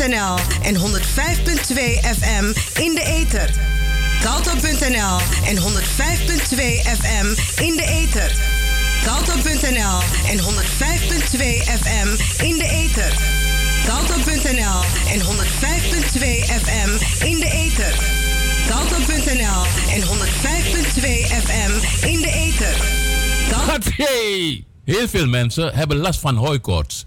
[0.00, 3.50] En 105.2 FM in de ether.
[4.22, 6.54] Salto.nl en 105.2
[6.86, 8.34] FM in de ether.
[9.04, 9.98] Salto.nl
[10.30, 11.38] en 105.2
[11.80, 12.08] FM
[12.42, 13.12] in de ether.
[13.86, 14.80] Salto.nl
[15.12, 16.20] en 105.2
[16.62, 16.90] FM
[17.24, 17.94] in de ether.
[18.68, 19.62] Salto.nl
[19.94, 21.02] en 105.2
[21.44, 21.72] FM
[22.06, 22.76] in de ether.
[23.96, 24.64] Hey!
[24.84, 27.06] Heel veel mensen hebben last van hooikoorts.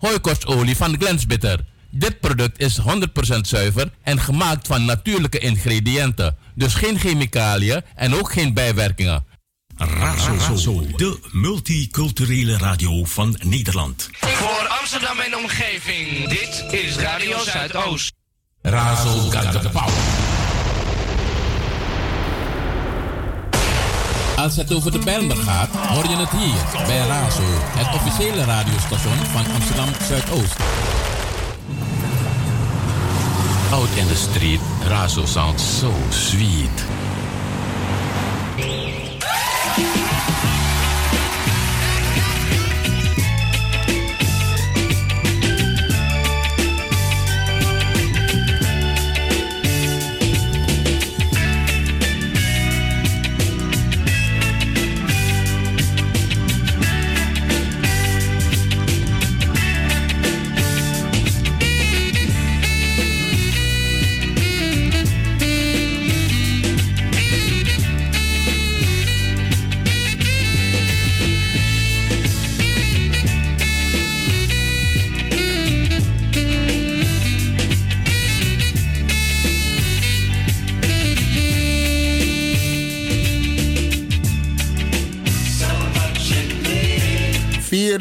[0.00, 1.60] Hooikostolie van Glensbitter.
[1.90, 2.84] Dit product is 100%
[3.40, 6.36] zuiver en gemaakt van natuurlijke ingrediënten.
[6.54, 9.24] Dus geen chemicaliën en ook geen bijwerkingen.
[9.76, 14.08] Razo, de multiculturele radio van Nederland.
[14.12, 18.12] Voor Amsterdam en omgeving, dit is Radio Zuidoost.
[18.62, 20.39] Razo got the power.
[24.40, 29.16] Als het over de Bijlmer gaat, hoor je het hier bij Razo, het officiële radiostation
[29.16, 30.56] van Amsterdam Zuidoost.
[33.72, 36.84] Out in the street, Razo sounds so sweet.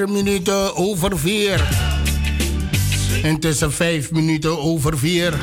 [0.08, 1.68] Minuten over vier.
[3.24, 5.34] Intussen vijf minuten over vier.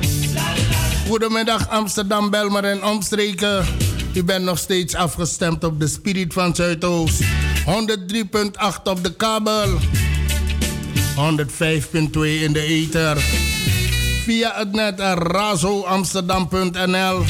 [1.06, 3.64] Goedemiddag Amsterdam, Belmer en omstreken.
[4.14, 7.22] U bent nog steeds afgestemd op de Spirit van Zuidoost.
[7.22, 7.26] 103.8
[8.84, 9.68] op de kabel.
[9.68, 9.76] 105.2
[12.20, 13.16] in de ether.
[14.24, 17.24] Via het net razoamsterdam.nl.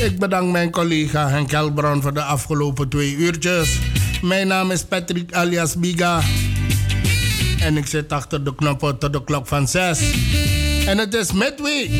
[0.00, 3.78] Ik bedank mijn collega Henk Helbron voor de afgelopen twee uurtjes.
[4.22, 6.20] Mijn naam is Patrick alias Biga.
[7.60, 10.00] En ik zit achter de knoppen tot de klok van 6.
[10.86, 11.90] En het is midweek.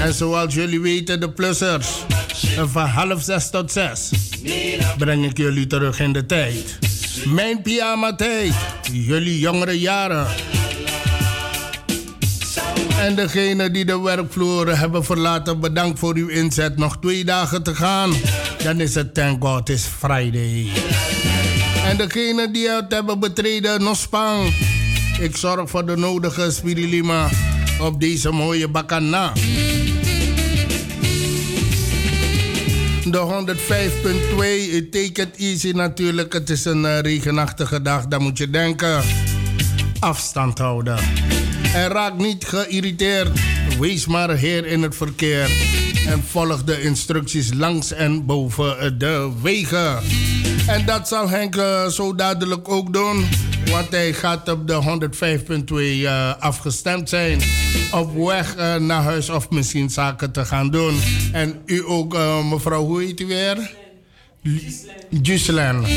[0.00, 1.88] En zoals jullie weten, de plussers.
[2.56, 4.10] En van half 6 tot 6
[4.98, 6.78] breng ik jullie terug in de tijd.
[7.24, 8.54] Mijn pyjama tijd.
[8.92, 10.26] Jullie jongere jaren.
[13.02, 16.76] En degene die de werkvloer hebben verlaten, bedankt voor uw inzet.
[16.76, 18.12] Nog twee dagen te gaan.
[18.62, 20.70] Dan is het thank God is Friday.
[21.84, 24.54] En degene die het hebben betreden, nog spang.
[25.20, 27.28] Ik zorg voor de nodige spirilima
[27.80, 29.32] op deze mooie bakana.
[33.04, 33.44] De
[34.84, 36.32] 105.2, take it easy natuurlijk.
[36.32, 39.02] Het is een uh, regenachtige dag, dan moet je denken.
[40.00, 40.98] Afstand houden.
[41.74, 43.40] En raak niet geïrriteerd.
[43.78, 45.50] Wees maar heer in het verkeer.
[46.06, 49.98] En volg de instructies langs en boven de wegen.
[50.66, 53.26] En dat zal Henk uh, zo dadelijk ook doen.
[53.70, 55.08] Want hij gaat op de
[55.64, 57.40] 105.2 uh, afgestemd zijn.
[57.92, 61.00] Op weg uh, naar huis of misschien zaken te gaan doen.
[61.32, 62.16] En u ook,
[62.50, 63.70] mevrouw, hoe heet u weer?
[65.22, 65.88] Gislaine.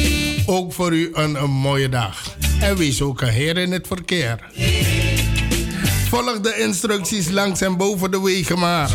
[0.46, 2.35] Ook voor u een, een mooie dag.
[2.59, 4.40] En wees ook een heer in het verkeer.
[6.09, 8.91] Volg de instructies langs en boven de wegen maar.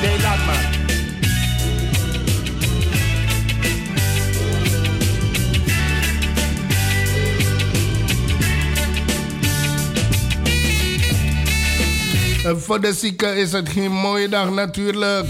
[0.00, 0.72] Nee, laat maar.
[12.44, 15.26] En voor de zieken is het geen mooie dag natuurlijk.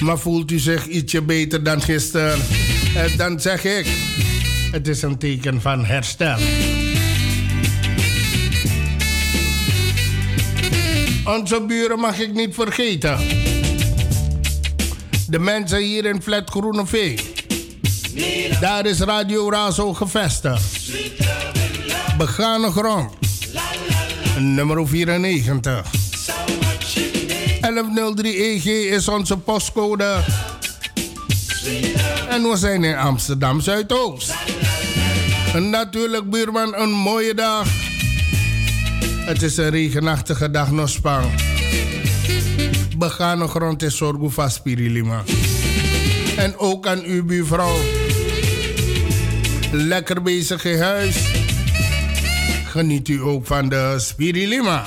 [0.00, 2.38] Maar voelt u zich ietsje beter dan gisteren?
[2.96, 3.86] En dan zeg ik,
[4.74, 6.36] het is een teken van herstel.
[11.24, 13.18] Onze buren mag ik niet vergeten.
[15.28, 17.18] De mensen hier in Flat Groeneveen.
[18.60, 20.90] Daar is Radio Razo gevestigd.
[22.18, 23.12] Begane grond.
[24.38, 25.86] Nummer 94.
[27.60, 30.24] 1103 EG is onze postcode.
[32.28, 34.53] En we zijn in Amsterdam Zuidoost.
[35.60, 37.66] Natuurlijk, buurman, een mooie dag.
[39.24, 41.24] Het is een regenachtige dag, Nospang.
[42.98, 43.96] Begane grond is
[44.30, 45.22] van Spirilima.
[46.36, 47.76] En ook aan uw buurvrouw.
[49.72, 51.16] Lekker bezig in huis.
[52.66, 54.84] Geniet u ook van de Spirilima.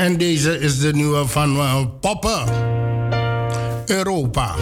[0.00, 2.44] En deze is de nieuwe van uh, Poppen.
[3.86, 4.54] Europa.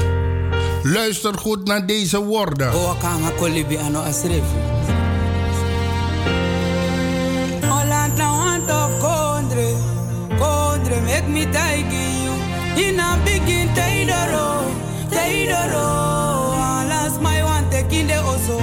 [0.83, 2.71] Luister goed naar deze woorden.
[2.73, 3.03] Holland
[8.17, 9.75] now want of kondre,
[10.39, 11.47] kondre make me
[11.91, 12.35] you.
[12.87, 14.63] In a begin teidoro,
[15.11, 16.53] teidoro.
[16.53, 18.61] Alas my want take in the oso.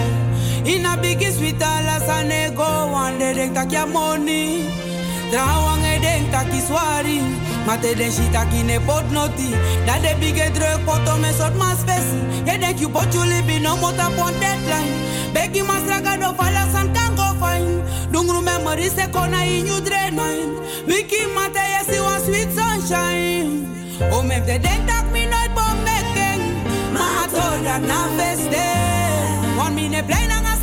[0.64, 4.85] In a begin sweet alas ane go one day denk tak ya money.
[5.36, 7.20] Trouwang e denk tak iswari.
[7.68, 9.52] Mate den shita ki ne pot noti.
[9.86, 12.20] Dat de bige druk poto me sort mas fesi.
[12.48, 14.96] Je denk you pot you live no mota pon deadline.
[15.34, 17.84] Begi mas raga do fala san kan go fine.
[18.12, 20.56] Dungru memory se kona in you drain mine.
[20.88, 23.68] Wiki mate yes you want sweet sunshine.
[24.16, 26.44] O me de denk tak mi nooit bom making.
[26.96, 28.68] Ma ato dat na feste.
[29.58, 30.55] Wan mi ne blij na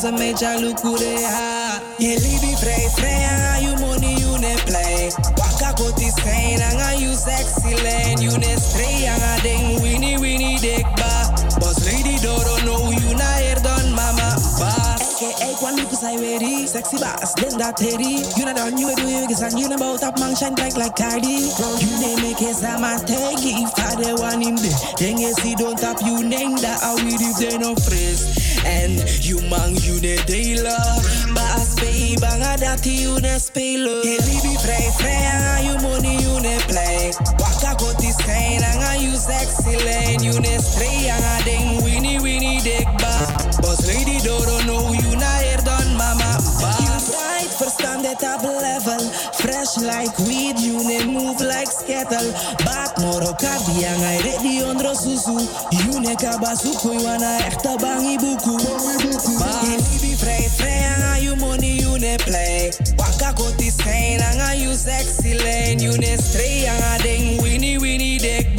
[0.00, 1.80] ze met jou look hoe de ha.
[1.98, 5.12] Je libi vrij vrij aan je money you ne play.
[5.34, 10.86] Waka koti zijn aan je sexy lane you ne stray aan ding winnie winnie dik
[10.94, 11.32] ba.
[11.58, 14.94] Bos lady doro oh, no you na her don mama ba.
[15.16, 19.08] AKA kwan lipu sai weri Sexy boss, then that teddy You not on you do
[19.08, 22.36] you Cause you know about that man shine bright like Cardi Bro, you name it
[22.36, 25.96] case I'm a take If I the one in the Then you see don't tap
[26.04, 31.02] you name that I will if they no freeze En you june you ne delen.
[31.34, 34.02] Baas baby, banga dat you ne spelen.
[48.86, 52.30] Fresh like weed, you ne move like skettle.
[52.62, 55.34] Bat moro kabiang, I ready ondro susu.
[55.72, 58.54] You ne kabasu you wanna echte bangi buku.
[59.40, 62.70] Bangi libi vrij, you money, you ne play.
[62.96, 65.80] Waka koti stain, anga you sexy lane.
[65.80, 68.55] You ne stray, anga ding, winnie, winnie, dek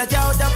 [0.00, 0.49] 来跳！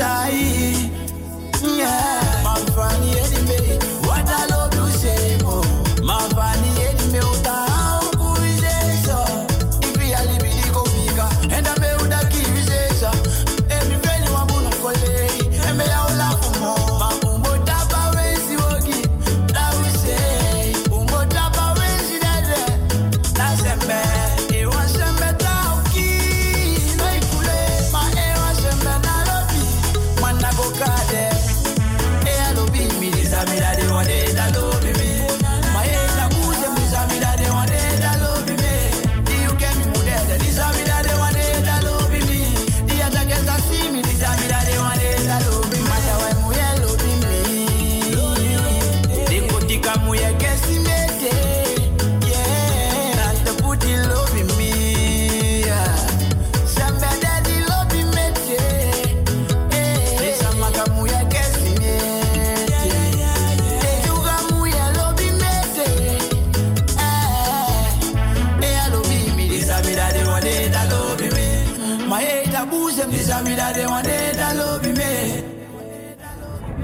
[0.00, 0.49] inside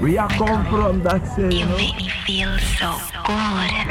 [0.07, 1.75] Where I come from, that's it, you, you know?
[1.75, 3.86] make me feel so good.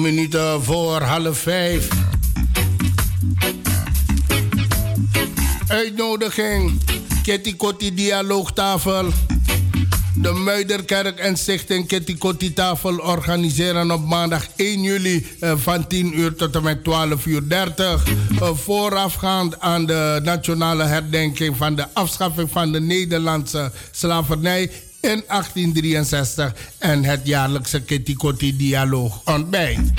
[0.00, 1.88] Minuten voor half vijf.
[5.68, 6.80] Uitnodiging.
[7.22, 9.12] Kitty Kotti Dialoogtafel.
[10.14, 16.18] De Muiderkerk en Stichting Kitty Kotti Tafel organiseren op maandag 1 juli eh, van 10
[16.18, 18.04] uur tot en met 12 uur 30.
[18.40, 26.54] eh, voorafgaand aan de nationale herdenking van de afschaffing van de Nederlandse slavernij in 1863
[26.86, 28.16] en het jaarlijkse Kitty
[28.56, 29.92] Dialoog ontbijt.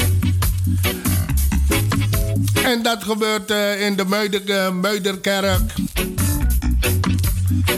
[2.64, 5.74] En dat gebeurt eh, in de Muider, eh, Muiderkerk.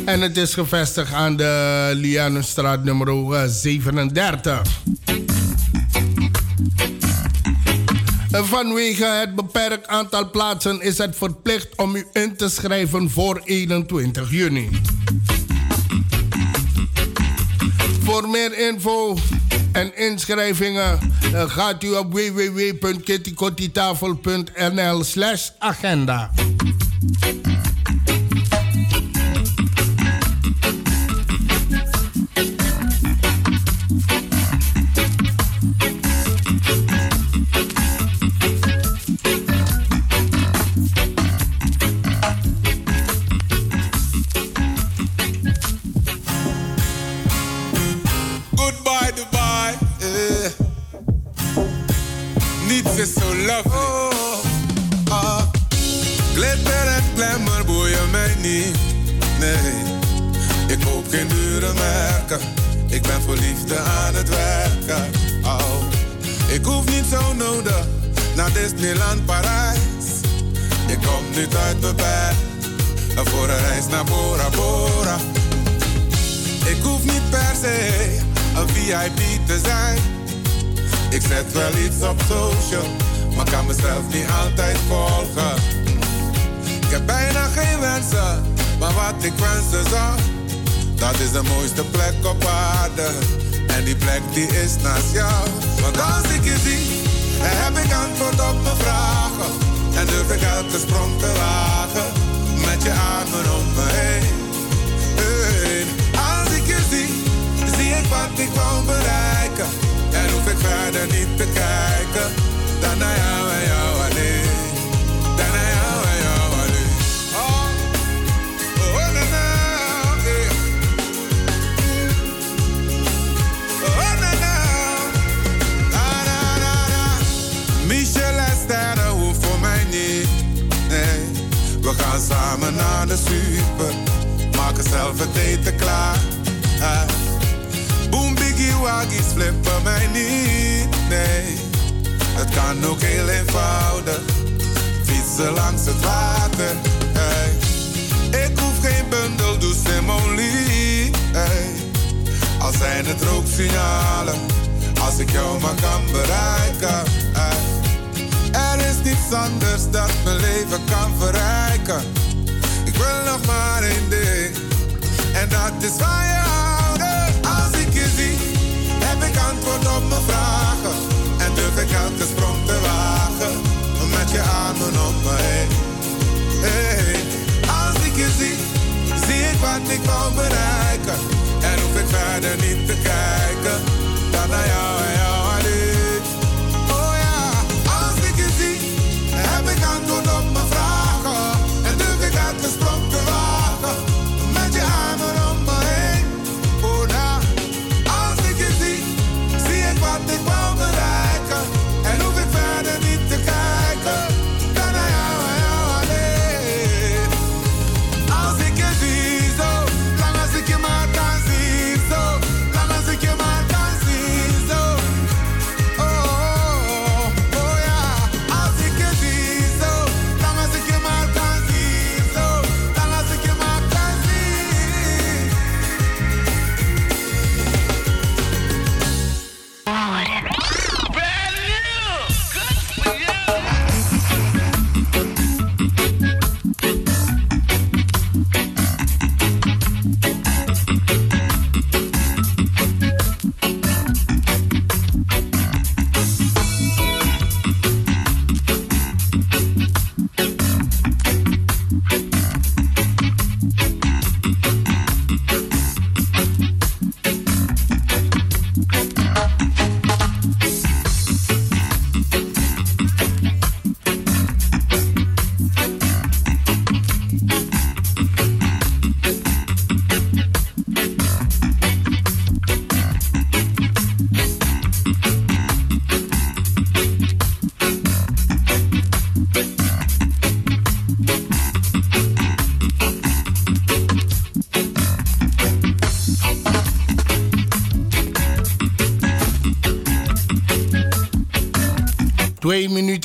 [0.05, 4.61] En het is gevestigd aan de Lianenstraat nummer eh, 37.
[8.31, 13.41] En Vanwege het beperkt aantal plaatsen is het verplicht om u in te schrijven voor
[13.43, 14.69] 21 juni.
[18.09, 19.17] Voor meer info
[19.71, 20.99] en inschrijvingen
[21.33, 26.31] eh, gaat u op www.kittykottitafel.nl slash agenda.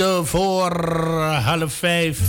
[0.00, 0.86] Voor
[1.42, 2.20] half vijf.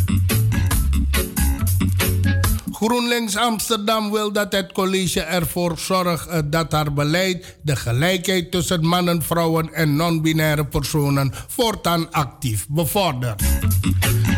[2.72, 8.86] GroenLinks Amsterdam wil dat het college ervoor zorgt eh, dat haar beleid de gelijkheid tussen
[8.86, 13.42] mannen, vrouwen en non-binaire personen voortaan actief bevordert.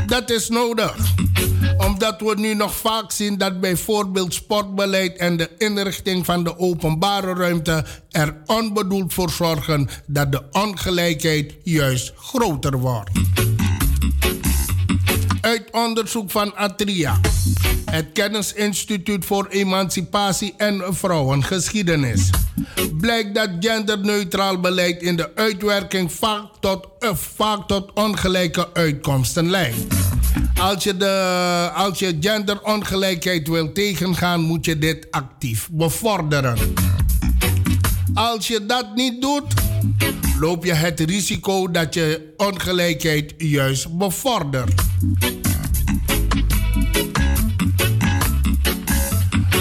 [0.06, 0.96] Dat is nodig,
[1.78, 7.34] omdat we nu nog vaak zien dat bijvoorbeeld sportbeleid en de inrichting van de openbare
[7.34, 13.10] ruimte er onbedoeld voor zorgen dat de ongelijkheid juist groter wordt.
[15.42, 17.20] Uit onderzoek van Atria,
[17.92, 22.30] het Kennisinstituut voor Emancipatie en Vrouwengeschiedenis,
[22.98, 29.78] blijkt dat genderneutraal beleid in de uitwerking vaak tot, uh, vaak tot ongelijke uitkomsten leidt.
[30.60, 36.58] Als je, de, als je genderongelijkheid wil tegengaan, moet je dit actief bevorderen.
[38.14, 39.54] Als je dat niet doet,
[40.40, 44.72] loop je het risico dat je ongelijkheid juist bevordert.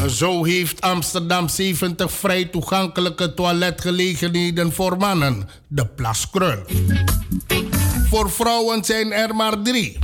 [0.09, 6.63] Zo heeft Amsterdam 70 vrij toegankelijke toiletgelegenheden voor mannen, de Plaskrul.
[8.09, 9.99] Voor vrouwen zijn er maar drie.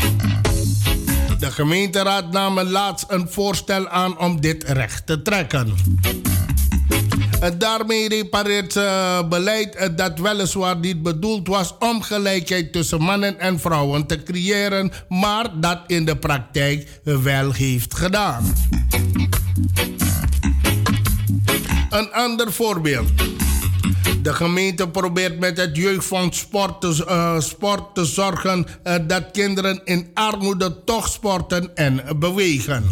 [1.39, 5.75] De gemeenteraad nam laatst een voorstel aan om dit recht te trekken.
[7.59, 14.07] Daarmee repareert uh, beleid dat weliswaar niet bedoeld was om gelijkheid tussen mannen en vrouwen
[14.07, 18.55] te creëren, maar dat in de praktijk wel heeft gedaan.
[21.93, 23.09] Een ander voorbeeld.
[24.23, 29.81] De gemeente probeert met het jeugdfonds sport te, uh, sport te zorgen uh, dat kinderen
[29.85, 32.89] in armoede toch sporten en bewegen.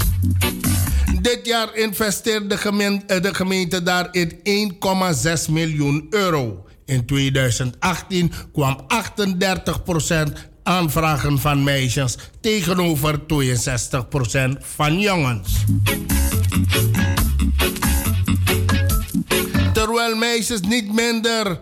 [1.20, 4.38] Dit jaar investeert de gemeente, de gemeente daarin
[5.48, 6.66] 1,6 miljoen euro.
[6.84, 8.86] In 2018 kwam
[10.08, 10.32] 38%
[10.62, 13.26] aanvragen van meisjes tegenover 62%
[14.60, 15.64] van jongens.
[20.16, 21.60] meisjes niet minder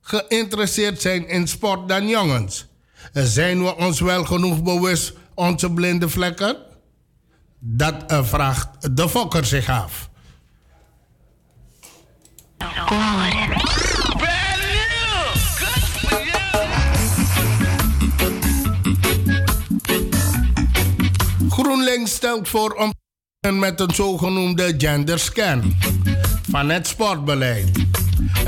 [0.00, 2.66] geïnteresseerd zijn in sport dan jongens.
[3.12, 6.56] Zijn we ons wel genoeg bewust onze blinde vlekken?
[7.58, 10.08] Dat eh, vraagt de fokker zich af.
[21.48, 22.92] GroenLinks stelt voor om
[23.58, 25.76] met een zogenoemde genderscan
[26.50, 27.70] van het sportbeleid.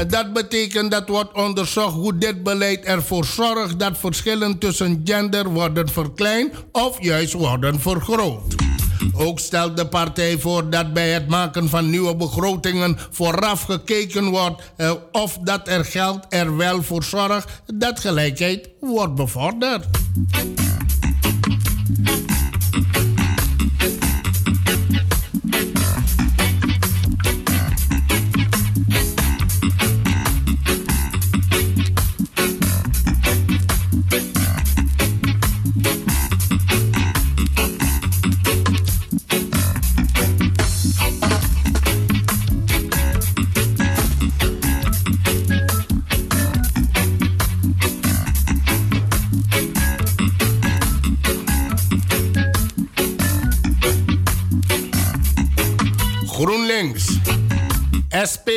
[0.09, 5.89] Dat betekent dat wordt onderzocht hoe dit beleid ervoor zorgt dat verschillen tussen gender worden
[5.89, 8.55] verkleind of juist worden vergroot.
[9.13, 14.73] Ook stelt de partij voor dat bij het maken van nieuwe begrotingen vooraf gekeken wordt
[14.77, 19.87] eh, of dat er geld er wel voor zorgt dat gelijkheid wordt bevorderd.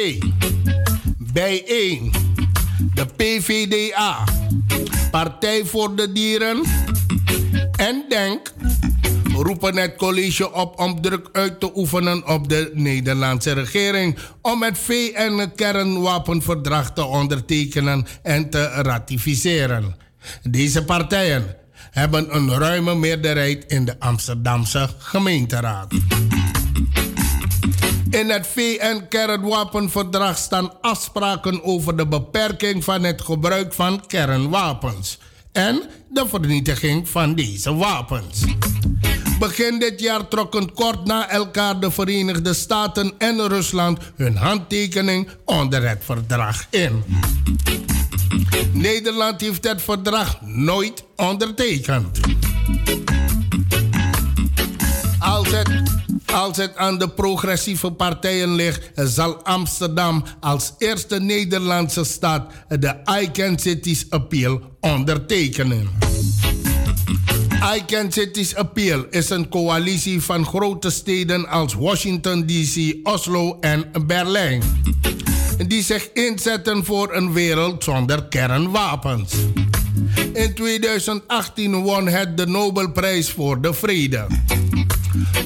[0.04, 0.24] SP,
[1.18, 2.12] Bijeen,
[2.94, 4.24] de PVDA,
[5.12, 6.62] Partij voor de Dieren
[7.76, 8.54] en Denk
[9.34, 14.78] roepen het college op om druk uit te oefenen op de Nederlandse regering om het
[14.78, 19.96] VN-kernwapenverdrag te ondertekenen en te ratificeren.
[20.44, 21.56] Deze partijen
[21.92, 25.94] hebben een ruime meerderheid in de Amsterdamse gemeenteraad.
[28.13, 35.17] In het VN-kernwapenverdrag staan afspraken over de beperking van het gebruik van kernwapens
[35.52, 38.43] en de vernietiging van deze wapens.
[39.39, 45.89] Begin dit jaar trokken kort na elkaar de Verenigde Staten en Rusland hun handtekening onder
[45.89, 47.04] het verdrag in.
[48.71, 52.19] Nederland heeft het verdrag nooit ondertekend.
[55.19, 55.52] Als
[56.34, 63.60] als het aan de progressieve partijen ligt, zal Amsterdam als eerste Nederlandse stad de ICANN
[63.60, 65.89] Cities Appeal ondertekenen.
[67.76, 74.62] ICANN Cities Appeal is een coalitie van grote steden als Washington DC, Oslo en Berlijn.
[75.67, 79.34] Die zich inzetten voor een wereld zonder kernwapens.
[80.34, 84.28] In 2018 won het de Nobelprijs voor de Vrede.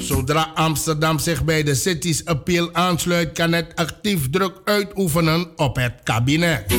[0.07, 5.93] Zodra Amsterdam zich bij de Cities Appeal aansluit, kan het actief druk uitoefenen op het
[6.03, 6.73] kabinet.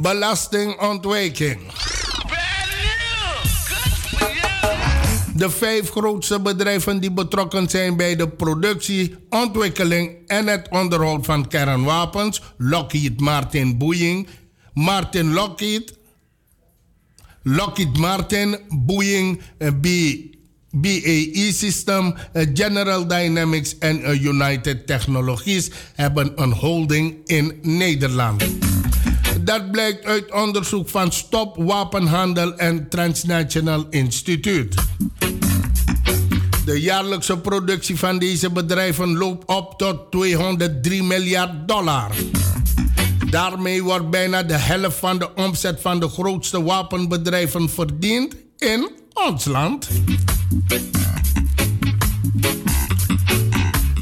[0.00, 1.60] Belastingontwijking.
[5.34, 11.48] De vijf grootste bedrijven die betrokken zijn bij de productie, ontwikkeling en het onderhoud van
[11.48, 14.28] kernwapens: Lockheed Martin Boeing,
[14.72, 16.02] Martin Lockheed,
[17.46, 19.86] Lockheed Martin, Boeing, eh, B,
[20.70, 28.44] BAE System, eh, General Dynamics en eh, United Technologies hebben een holding in Nederland.
[29.40, 34.74] Dat blijkt uit onderzoek van Stop Wapenhandel en Transnational Instituut.
[36.64, 42.10] De jaarlijkse productie van deze bedrijven loopt op tot 203 miljard dollar.
[43.34, 48.90] Daarmee wordt bijna de helft van de omzet van de grootste wapenbedrijven verdiend in
[49.28, 49.88] ons land.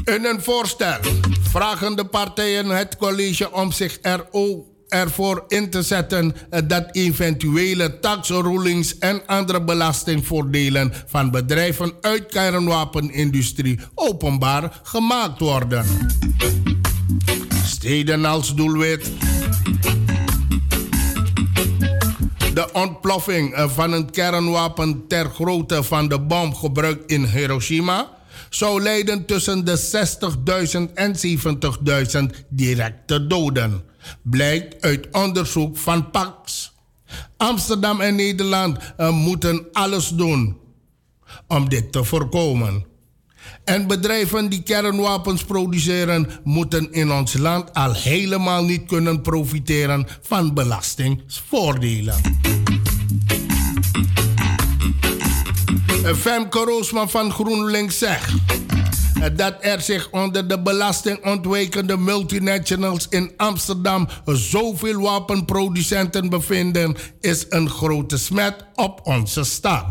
[0.03, 0.97] In een voorstel
[1.41, 6.35] vragen de partijen het college om zich er ook ervoor in te zetten
[6.67, 15.85] dat eventuele taxrulings en andere belastingvoordelen van bedrijven uit kernwapenindustrie openbaar gemaakt worden.
[17.83, 19.11] Steden als doelwit.
[22.53, 28.09] De ontploffing van een kernwapen ter grootte van de bom gebruikt in Hiroshima
[28.49, 29.79] zou leiden tussen de
[30.87, 31.15] 60.000 en
[32.35, 33.83] 70.000 directe doden.
[34.21, 36.71] Blijkt uit onderzoek van PAX.
[37.37, 40.57] Amsterdam en Nederland uh, moeten alles doen
[41.47, 42.92] om dit te voorkomen.
[43.63, 50.53] En bedrijven die kernwapens produceren, moeten in ons land al helemaal niet kunnen profiteren van
[50.53, 52.15] belastingvoordelen.
[56.15, 58.33] Femke Roosman van GroenLinks zegt
[59.35, 68.17] dat er zich onder de belastingontwijkende multinationals in Amsterdam zoveel wapenproducenten bevinden, is een grote
[68.17, 69.85] smet op onze stad.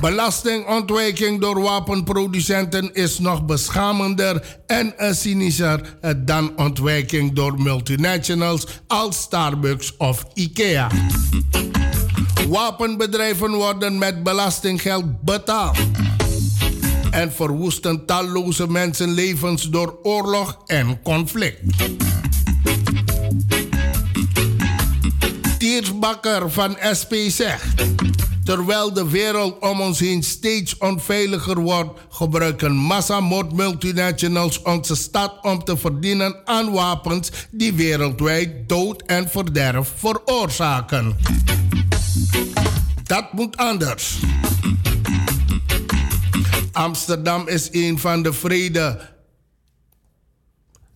[0.00, 10.26] Belastingontwijking door wapenproducenten is nog beschamender en cynischer dan ontwijking door multinationals als Starbucks of
[10.34, 10.90] IKEA.
[12.48, 15.78] Wapenbedrijven worden met belastinggeld betaald.
[17.10, 21.60] En verwoesten talloze mensenlevens door oorlog en conflict.
[25.58, 27.84] Tiersbakker van SP zegt.
[28.46, 35.76] Terwijl de wereld om ons heen steeds onveiliger wordt, gebruiken massamoord-multinationals onze stad om te
[35.76, 41.16] verdienen aan wapens die wereldwijd dood en verderf veroorzaken.
[43.02, 44.18] Dat moet anders.
[46.72, 49.00] Amsterdam is een van de vrede.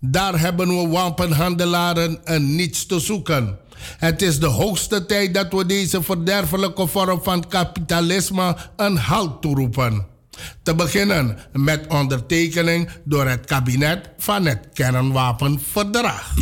[0.01, 3.59] Daar hebben we wapenhandelaren en niets te zoeken.
[3.99, 10.07] Het is de hoogste tijd dat we deze verderfelijke vorm van kapitalisme een halt toeroepen.
[10.63, 16.35] Te beginnen met ondertekening door het kabinet van het kernwapenverdrag.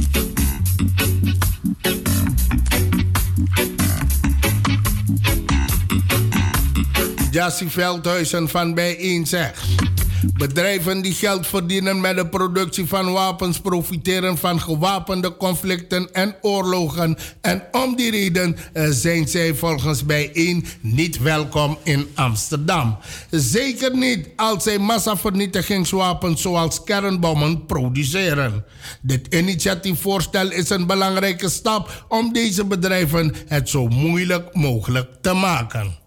[7.31, 9.88] Jassie Veldhuizen van Bijeen zegt.
[10.27, 17.16] Bedrijven die geld verdienen met de productie van wapens profiteren van gewapende conflicten en oorlogen.
[17.41, 22.99] En om die reden eh, zijn zij volgens bijeen niet welkom in Amsterdam.
[23.31, 28.64] Zeker niet als zij massavernietigingswapens zoals kernbommen produceren.
[29.01, 36.07] Dit initiatiefvoorstel is een belangrijke stap om deze bedrijven het zo moeilijk mogelijk te maken.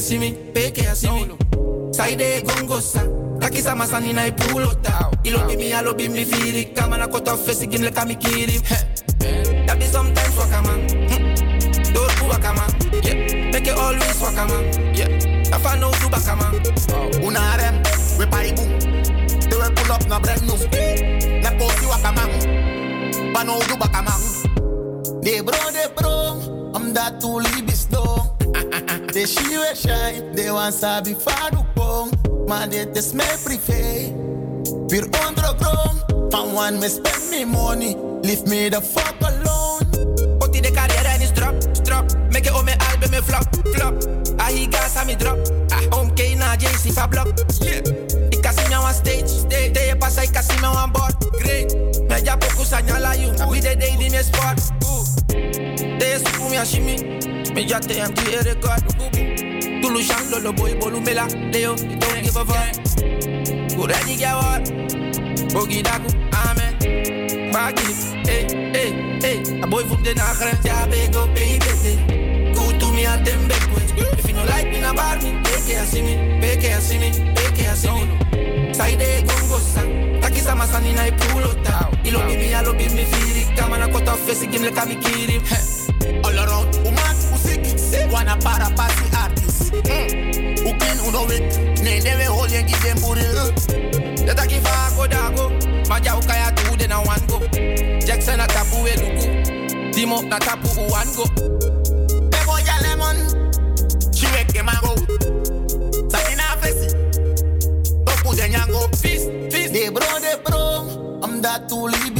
[0.00, 1.36] see me, peke see me.
[1.92, 3.00] Side gongosa,
[3.40, 5.10] takisa masani na ipulota.
[5.24, 8.58] Ilo bi mi alo bi mi firi, kama na kota fesi gimle kami kiri.
[9.66, 11.92] That be sometimes wakama, hmm.
[11.92, 12.66] don't do wakama.
[13.04, 14.96] Yeah, make it always wakama.
[14.96, 16.52] Yeah, if I know do bakama.
[17.24, 17.76] Una rem,
[18.18, 19.50] we paibu.
[19.50, 20.56] They will pull up na brand new.
[21.42, 22.24] Na posi wakama.
[23.34, 24.14] Pano do bakama.
[25.22, 28.35] De bro, de bro, I'm that to libis though.
[29.16, 32.10] They she we shine, they want sabi fadu pong.
[32.46, 34.12] Maar dit is mijn privé.
[34.86, 37.96] Weer ondergrond, van one me spend me money.
[38.20, 40.36] Leave me the fuck alone.
[40.38, 41.54] Oti de carrière en is drop,
[41.84, 42.04] drop.
[42.30, 43.94] Make it on mijn album me flop, flop.
[44.36, 45.38] Ah, he gas aan me drop.
[45.68, 47.08] Ah, om K na JC fa.
[47.58, 47.86] Yeah.
[48.28, 49.86] Ik kan zien jou stage, stage.
[49.86, 51.14] Je pasa, ik kan zien jou aan board.
[51.30, 51.74] Great.
[52.08, 53.50] Me ja poco señala you.
[53.50, 54.75] We de day di me sport.
[56.56, 57.52] Te is voor me a shimmy.
[57.54, 58.82] Me ya te am die record.
[59.80, 61.26] Tulu shando lo boy bolumela.
[61.52, 63.76] Leo, don't give a fuck.
[63.76, 64.62] Kurani gawar.
[65.52, 67.52] Bogi daku, amen.
[67.52, 67.92] Bagi,
[68.24, 69.60] hey, hey, hey.
[69.60, 70.58] A boy from the nagre.
[70.64, 71.66] Ja, bego, baby.
[72.94, 73.60] Me at them back
[74.18, 75.32] If you no like me, na bar me.
[75.42, 78.72] Beke a see me, beke a see me, beke a see me.
[78.72, 80.20] Side gongo sang.
[80.22, 81.90] Takisa masani na ipulota.
[82.04, 83.54] Ilo bi mi, alo bi mi firi.
[83.54, 84.96] Kama na kota fesi, gimle kami
[86.46, 86.52] kiri.
[86.52, 88.12] All around, woman, music.
[88.12, 89.72] Wanna para party artist.
[89.72, 90.66] Mm.
[90.66, 91.82] Ukin uno wit.
[91.82, 93.22] Nee, they will hold you, give them booty.
[94.62, 95.50] Fa go dago.
[95.88, 97.38] Ma ja ukaya tu de na one go.
[98.06, 99.92] Jackson na tapu we luku.
[99.92, 101.24] Timo na tapu u one go.
[102.30, 103.16] Bebo ya lemon.
[104.14, 104.94] She wake him go.
[106.10, 106.88] Sabina fesi.
[108.04, 108.88] Topu de nyango.
[108.96, 109.72] Fist, fist.
[109.72, 111.20] De bro, de bro.
[111.22, 112.15] I'm that to libis dong.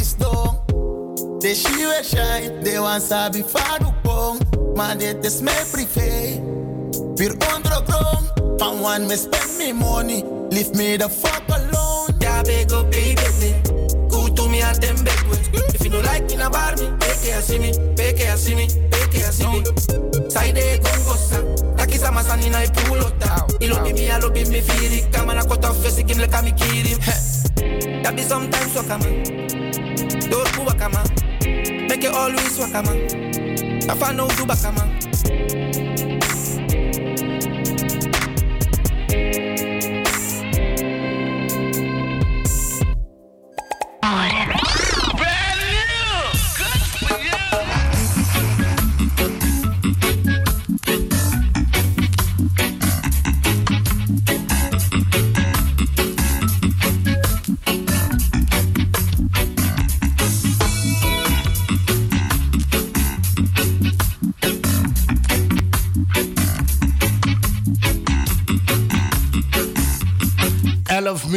[1.46, 2.60] De she we shine.
[2.64, 4.40] De wan sabi fadu pong.
[4.74, 6.40] Maar dit is mijn privé.
[7.14, 8.32] Weer ondergrond.
[8.56, 10.24] Van one me spend me money.
[10.48, 12.14] Leave me the fuck alone.
[12.18, 13.54] Ja, up, baby.
[14.08, 15.24] Go to me at them back
[15.72, 16.90] If you no like me, na bar me.
[16.98, 19.62] Peke a see me, peke a see me, peke a see me.
[20.28, 21.38] Side gongosa.
[21.76, 23.46] Takisa masani na ipulota.
[23.60, 25.12] Ilo bi mi, alo bi mi firi.
[25.12, 26.94] Kama na kota fesi, gimle kami kiri.
[28.02, 29.06] That be sometimes wakama.
[30.30, 31.26] Don't do wakama.
[31.88, 32.94] Make it always wakama.
[33.88, 34.84] If I know do bakama.
[35.76, 35.85] In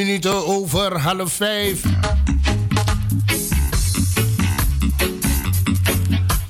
[0.06, 1.82] minuten over half vijf.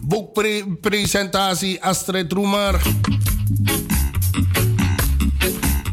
[0.02, 2.82] Boekpresentatie Astrid Roemer.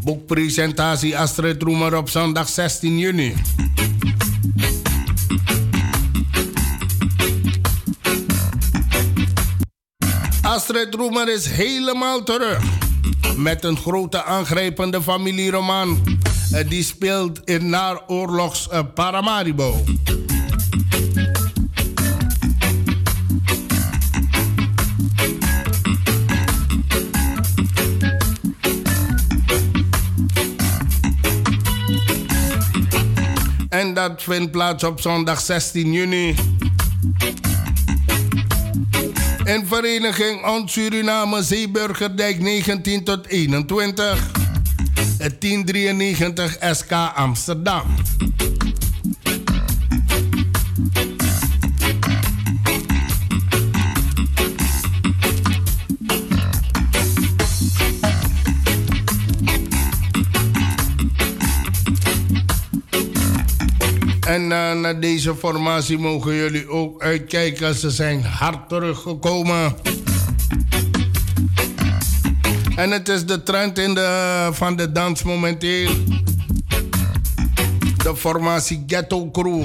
[0.05, 3.35] Boekpresentatie Astrid Roemer op zondag 16 juni.
[10.43, 12.63] Astrid Roemer is helemaal terug.
[13.37, 16.17] Met een grote aangrijpende familieroman.
[16.53, 19.85] Eh, die speelt in naoorlogs eh, Paramaribo.
[33.69, 36.35] En dat vindt plaats op zondag 16 juni.
[39.45, 44.46] In vereniging Ons Suriname Zeeburgerdijk 19 tot 21.
[45.19, 47.95] Eh, 1093 SK Amsterdam.
[64.27, 67.75] En eh, uh, na deze formatie mogen jullie ook uitkijken.
[67.75, 69.75] Ze zijn hard teruggekomen.
[72.77, 75.91] En het is de trend in de, van de dans momenteel.
[78.03, 79.65] De formatie Ghetto Crew.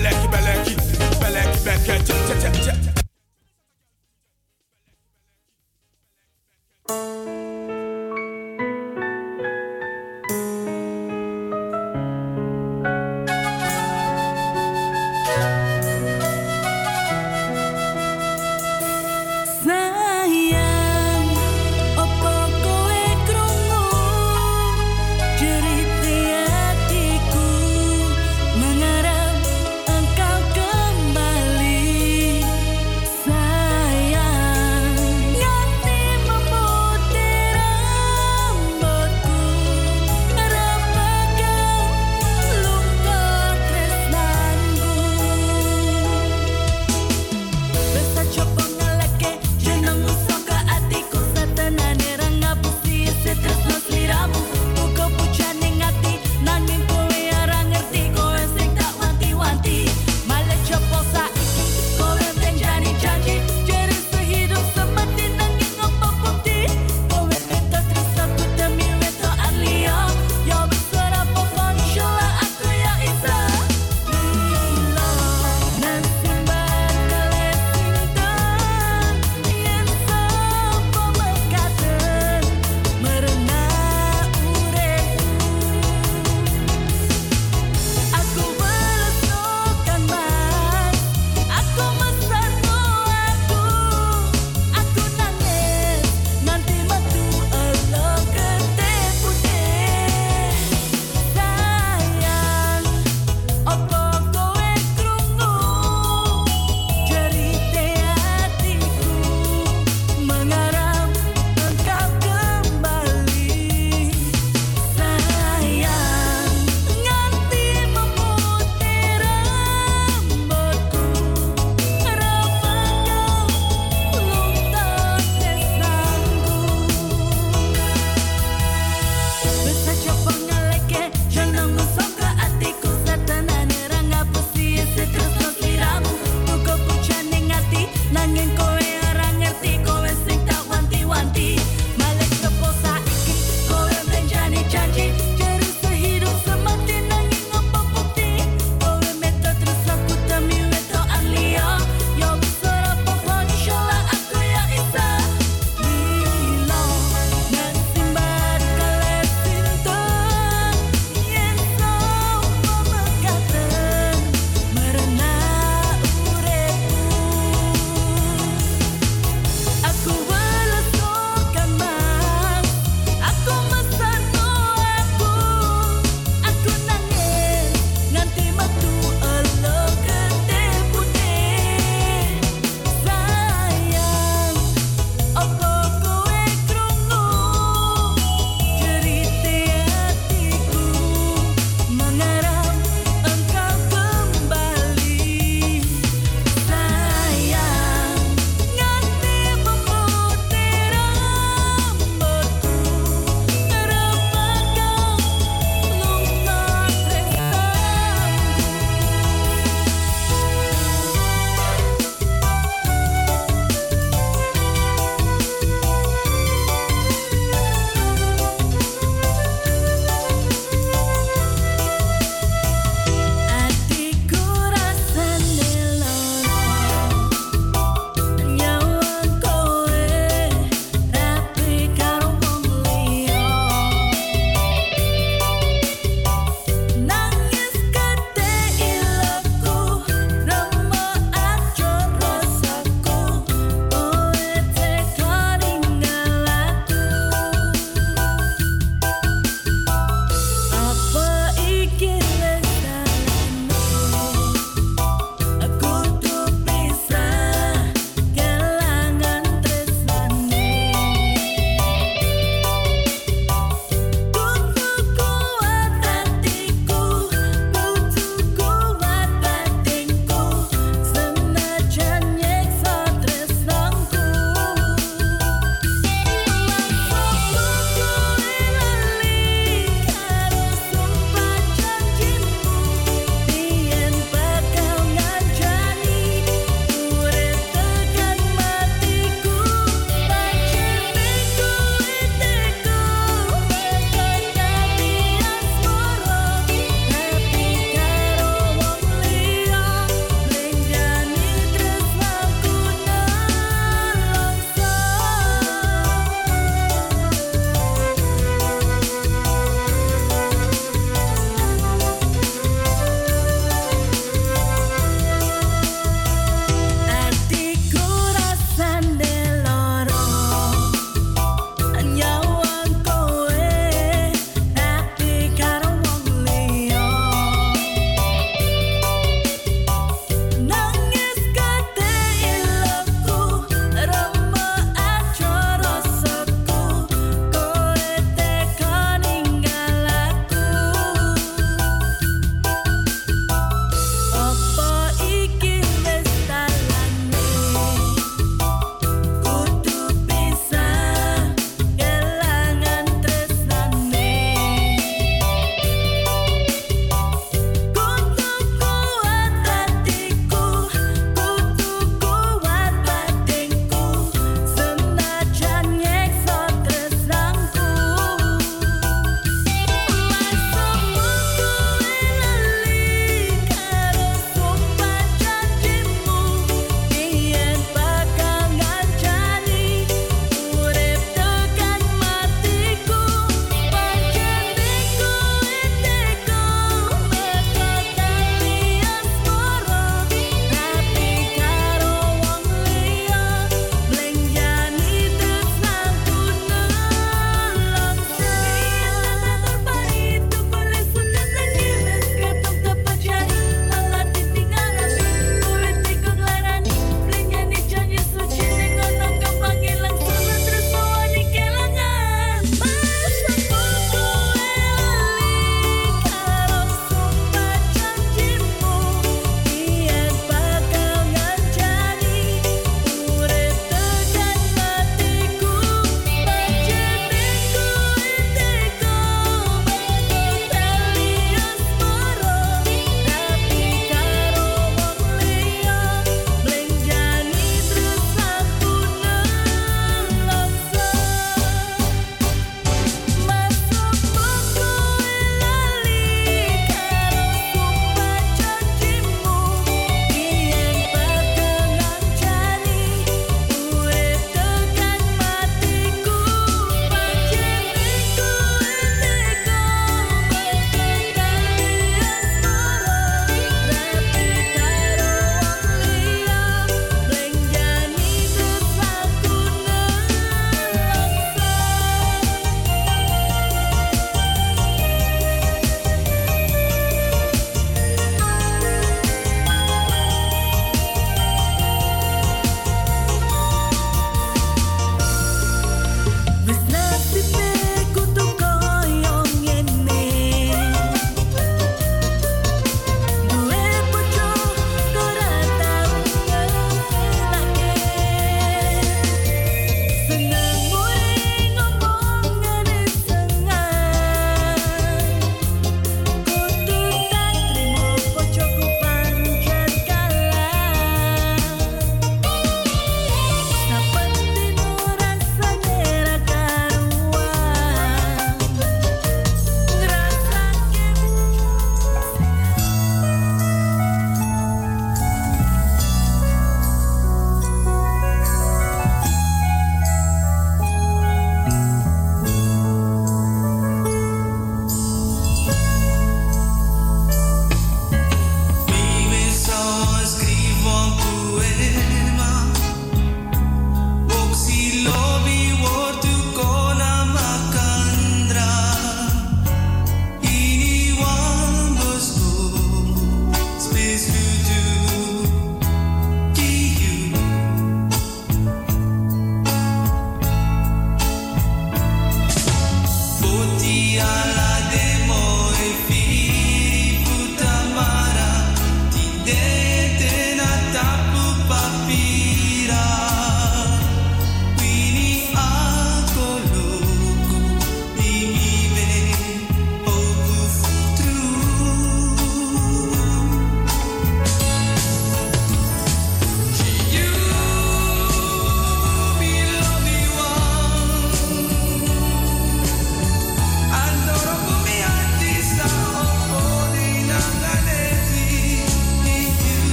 [0.00, 0.49] bellek bellek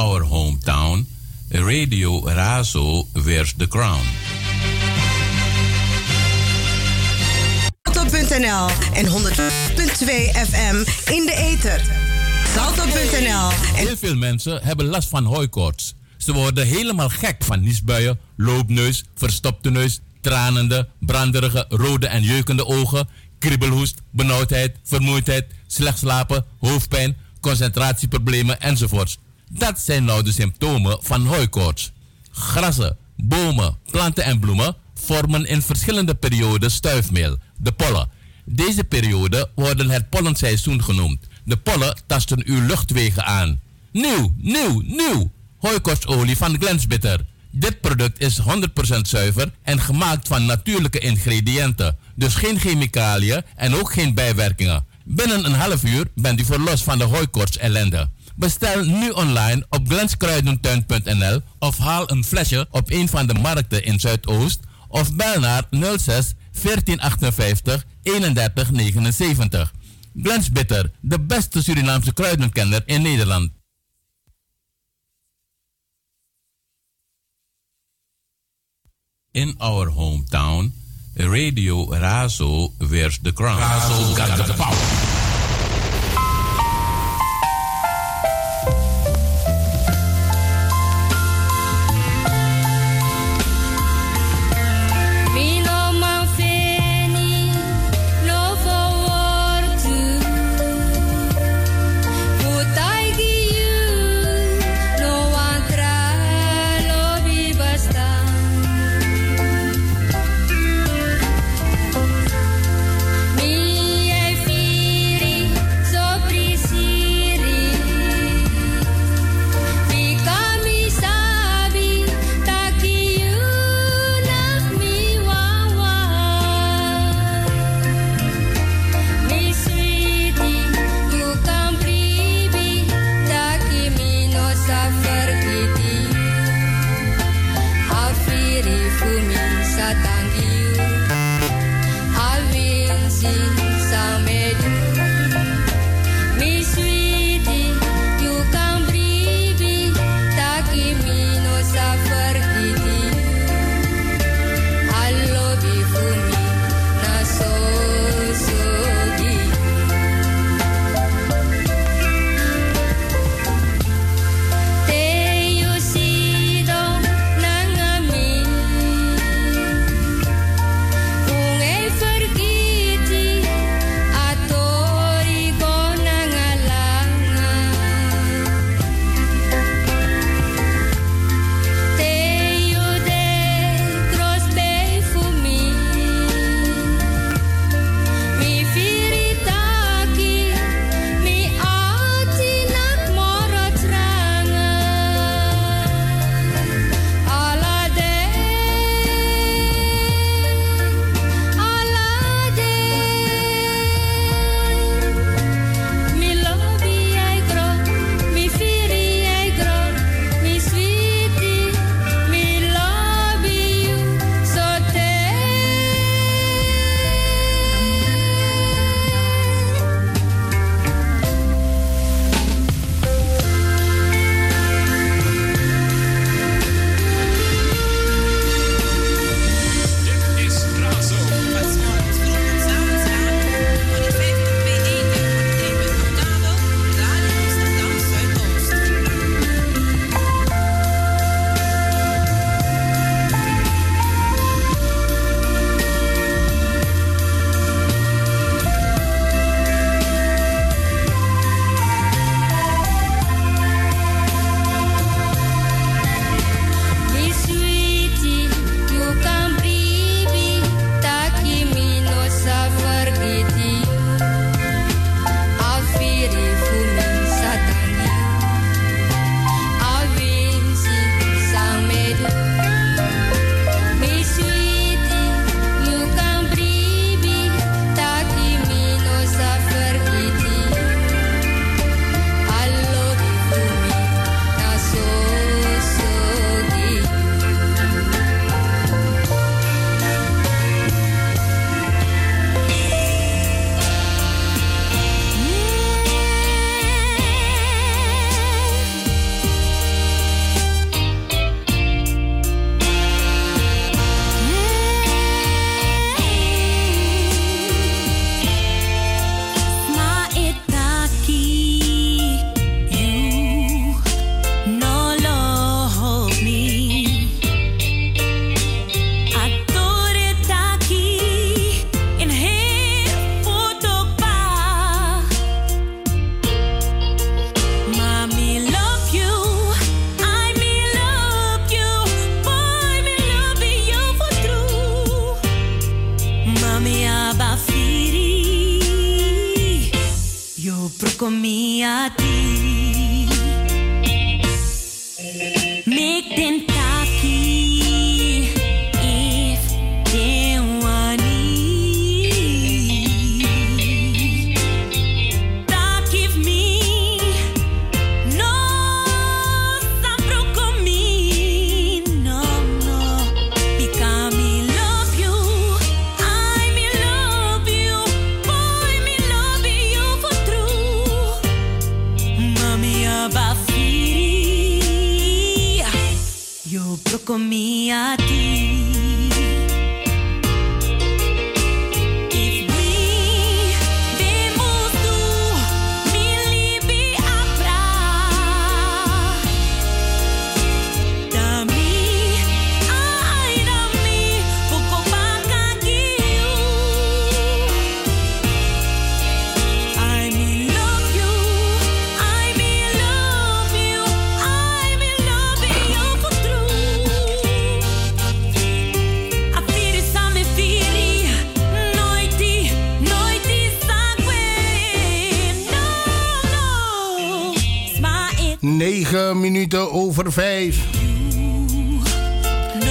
[0.00, 1.04] our hometown,
[1.50, 4.04] Radio Razo wears the crown.
[7.82, 9.10] Salto.nl en 100.2
[10.48, 10.76] FM
[11.12, 11.82] in de ether.
[12.54, 15.94] Salto.nl en Heel veel mensen hebben last van hooikoorts.
[16.18, 23.08] Ze worden helemaal gek van niesbuien, loopneus, verstopte neus, tranende, branderige, rode en jeukende ogen,
[23.38, 29.18] kriebelhoest, benauwdheid, vermoeidheid, slecht slapen, hoofdpijn, concentratieproblemen enzovoorts.
[29.52, 31.92] Dat zijn nou de symptomen van hooikoorts.
[32.30, 38.08] Grassen, bomen, planten en bloemen vormen in verschillende perioden stuifmeel, de pollen.
[38.44, 41.26] Deze perioden worden het pollenseizoen genoemd.
[41.44, 43.60] De pollen tasten uw luchtwegen aan.
[43.92, 45.30] Nieuw, nieuw, nieuw!
[45.58, 47.20] Hooikoortsolie van Glensbitter.
[47.50, 51.96] Dit product is 100% zuiver en gemaakt van natuurlijke ingrediënten.
[52.14, 54.84] Dus geen chemicaliën en ook geen bijwerkingen.
[55.04, 58.10] Binnen een half uur bent u verlost van de hooikoorts ellende.
[58.40, 64.00] Bestel nu online op glenskruidentuin.nl of haal een flesje op een van de markten in
[64.00, 69.72] Zuidoost of bel naar 06 1458 31 79.
[70.22, 73.50] Glens Bitter, de beste Surinaamse kruidenkenner in Nederland.
[79.30, 80.72] In our hometown,
[81.14, 83.58] Radio Razo wears the crown.
[83.58, 85.09] Razo got the power.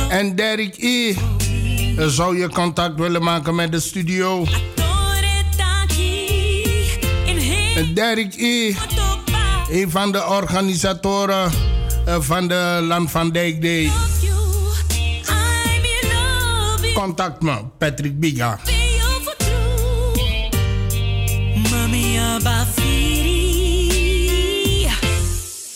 [0.10, 1.16] En Derek E.
[2.08, 4.46] Zou je contact willen maken met de studio?
[7.94, 8.74] Derek E.
[9.70, 11.52] Een van de organisatoren
[12.06, 13.92] eh, van de Land van Dijk Day.
[16.94, 18.60] Contact me, Patrick Biga.
[21.72, 22.18] Mommy,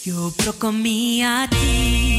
[0.06, 2.13] Yo procomí a ti.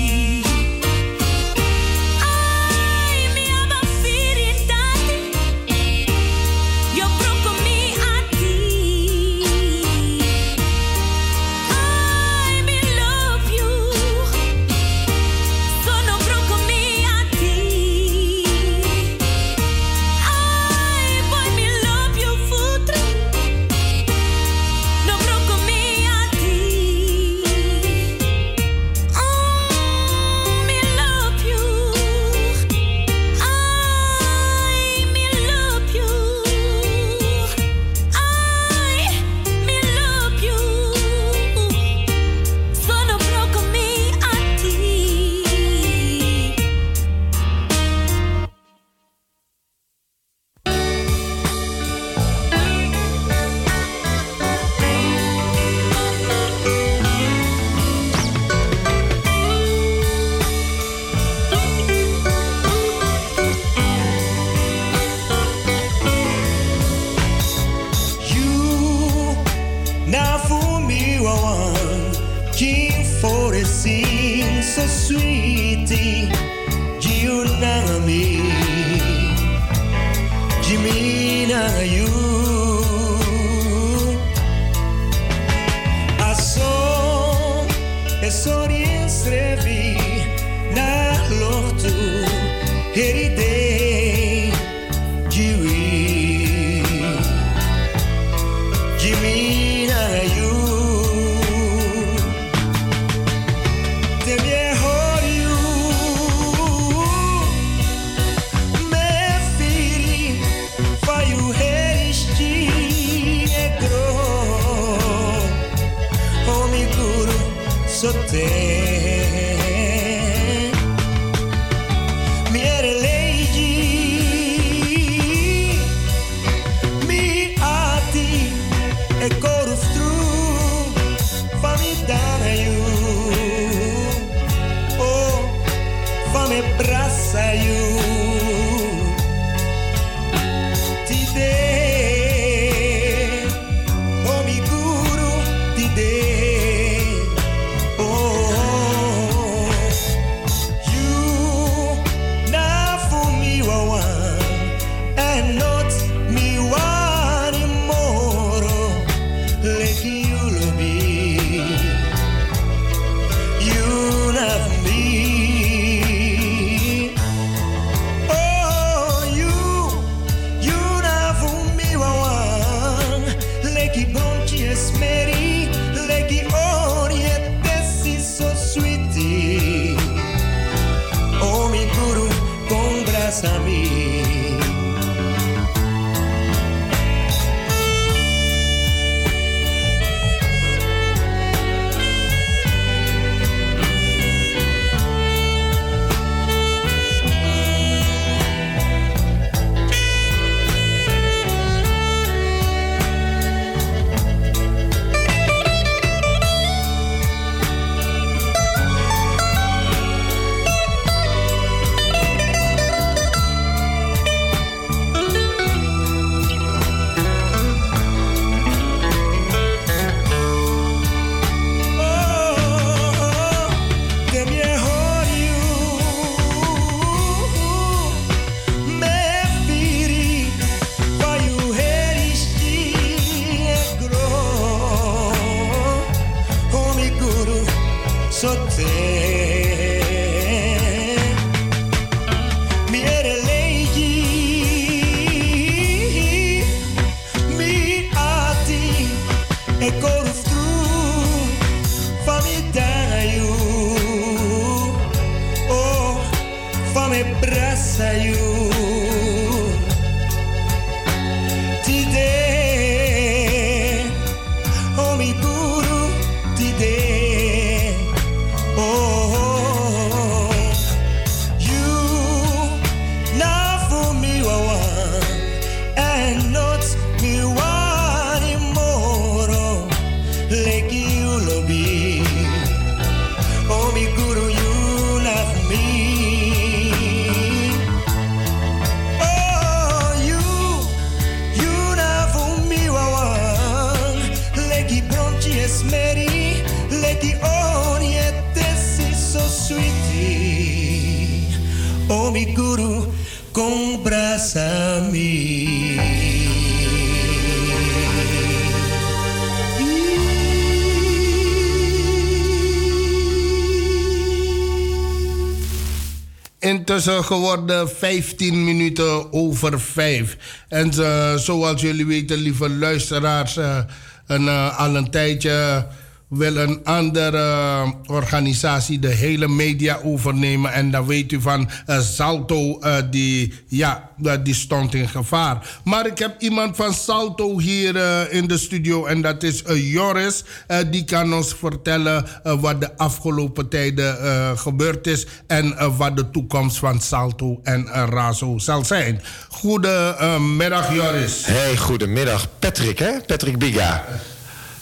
[316.95, 320.37] Intussen geworden 15 minuten over 5.
[320.69, 323.79] En eh, zoals jullie weten, lieve luisteraars, eh,
[324.27, 325.87] een, eh, al een tijdje
[326.37, 330.73] wil een andere organisatie de hele media overnemen.
[330.73, 335.81] En dan weet u van eh, Salto, eh, die, ja, eh, die stond in gevaar.
[335.85, 339.93] Maar ik heb iemand van Salto hier eh, in de studio en dat is eh,
[339.93, 340.45] Joris.
[340.67, 345.97] Eh, die kan ons vertellen eh, wat de afgelopen tijden eh, gebeurd is en eh,
[345.97, 349.21] wat de toekomst van Salto en eh, Razo zal zijn.
[349.49, 351.47] Goedemiddag Joris.
[351.47, 352.49] Hey, goedemiddag.
[352.59, 353.21] Patrick, hè?
[353.27, 354.05] Patrick Biga.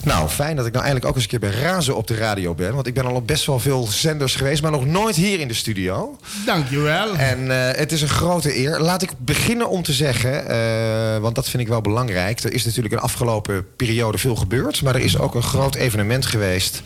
[0.03, 2.53] Nou, fijn dat ik nou eindelijk ook eens een keer bij Razo op de radio
[2.53, 2.73] ben.
[2.73, 5.47] Want ik ben al op best wel veel zenders geweest, maar nog nooit hier in
[5.47, 6.17] de studio.
[6.45, 7.15] Dankjewel.
[7.15, 8.79] En eh, het is een grote eer.
[8.79, 12.39] Laat ik beginnen om te zeggen, eh, want dat vind ik wel belangrijk.
[12.39, 14.81] Er is natuurlijk een afgelopen periode veel gebeurd.
[14.81, 16.81] Maar er is ook een groot evenement geweest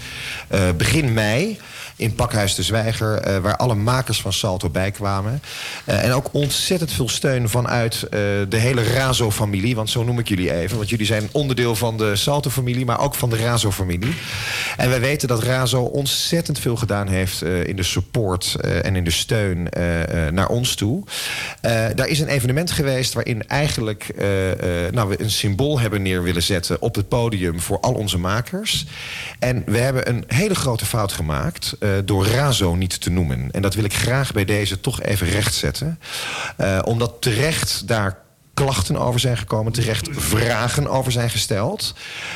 [0.47, 1.59] eh, begin mei
[1.97, 5.41] in Pakhuis de Zwijger, eh, waar alle makers van Salto bij kwamen.
[5.85, 8.09] Eh, en ook ontzettend veel steun vanuit eh,
[8.49, 10.77] de hele Razo-familie, want zo noem ik jullie even.
[10.77, 14.15] Want jullie zijn onderdeel van de Salto-familie, maar ook van de Razo-familie.
[14.77, 19.11] En wij weten dat Razo ontzettend veel gedaan heeft in de support en in de
[19.11, 19.67] steun
[20.31, 21.03] naar ons toe.
[21.95, 24.13] Daar is een evenement geweest waarin eigenlijk
[24.91, 28.85] nou, we een symbool hebben neer willen zetten op het podium voor al onze makers.
[29.39, 33.51] En we hebben een hele grote fout gemaakt eh, door Razo niet te noemen.
[33.51, 35.99] En dat wil ik graag bij deze toch even rechtzetten.
[36.57, 38.17] Eh, omdat terecht daar
[38.63, 41.93] klachten over zijn gekomen, terecht vragen over zijn gesteld.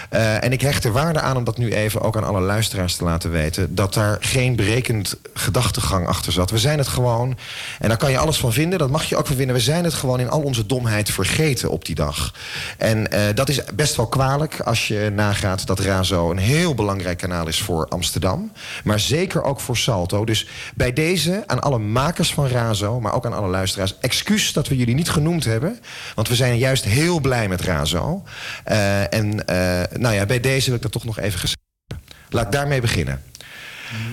[0.10, 2.96] Eh, en ik hecht er waarde aan om dat nu even ook aan alle luisteraars
[2.96, 3.76] te laten weten...
[3.76, 6.52] dat daar geen berekend gedachtegang achter zat.
[6.52, 7.38] We zijn het gewoon,
[7.80, 9.56] en daar kan je alles van vinden, dat mag je ook van vinden...
[9.56, 12.34] we zijn het gewoon in al onze domheid vergeten op die dag.
[12.78, 17.18] En eh, dat is best wel kwalijk als je nagaat dat Razo een heel belangrijk
[17.18, 18.52] kanaal is voor Amsterdam.
[18.84, 20.26] Maar zeker ook voor Salto.
[20.26, 23.96] Dus bij deze, aan alle makers van Razo, maar ook aan alle luisteraars...
[24.00, 25.80] excuus dat we jullie niet genoemd hebben...
[26.16, 28.24] Want we zijn juist heel blij met Razo.
[28.64, 32.08] Eh, en eh, nou ja, bij deze wil ik dat toch nog even gezegd hebben.
[32.30, 33.22] Laat ik daarmee beginnen.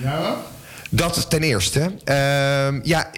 [0.03, 0.35] Ja?
[0.91, 1.79] Dat ten eerste.
[2.03, 3.09] Ehm, ja,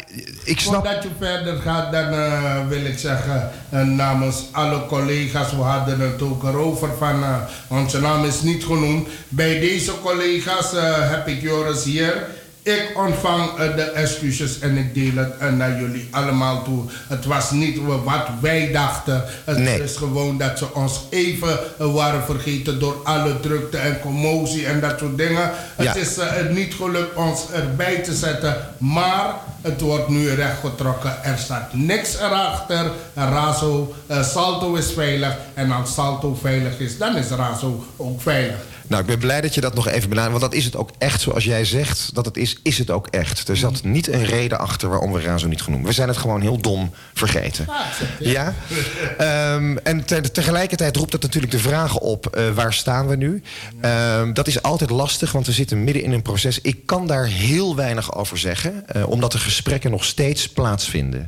[0.44, 0.86] ik snap...
[0.86, 3.52] Voordat je verder gaat, dan eh, wil ik zeggen
[3.95, 7.24] namens alle collega's, we hadden het ook erover van,
[7.68, 9.08] onze naam is niet genoemd.
[9.30, 10.72] Bij deze collega's
[11.10, 12.28] heb ik Joris hier.
[12.64, 16.84] Ik ontvang eh, de excuses en ik deel het eh, naar jullie allemaal toe.
[17.08, 19.24] Het was niet wat wij dachten.
[19.46, 24.66] Het is gewoon dat ze ons even eh, waren vergeten door alle drukte en commotie
[24.66, 25.52] en dat soort dingen.
[25.78, 25.84] Ja.
[25.84, 31.24] Het is eh, niet gelukt ons erbij te zetten, maar het wordt nu rechtgetrokken.
[31.24, 32.92] Er staat niks erachter.
[33.16, 38.58] Razo, eh, Salto is veilig en als Salto veilig is, dan is Razo ook veilig.
[38.92, 40.40] Nou, ik ben blij dat je dat nog even benadert.
[40.40, 43.08] Want dat is het ook echt zoals jij zegt dat het is, is het ook
[43.08, 43.48] echt.
[43.48, 45.86] Er zat niet een reden achter waarom we Razo niet genoemd.
[45.86, 47.66] We zijn het gewoon heel dom vergeten.
[48.20, 48.54] Ja?
[49.18, 53.42] Ehm, en te- tegelijkertijd roept dat natuurlijk de vraag op: eh, waar staan we nu?
[53.82, 56.62] Ehm, dat is altijd lastig, want we zitten midden in een proces.
[56.62, 61.26] Ik kan daar heel weinig over zeggen, eh, omdat de gesprekken nog steeds plaatsvinden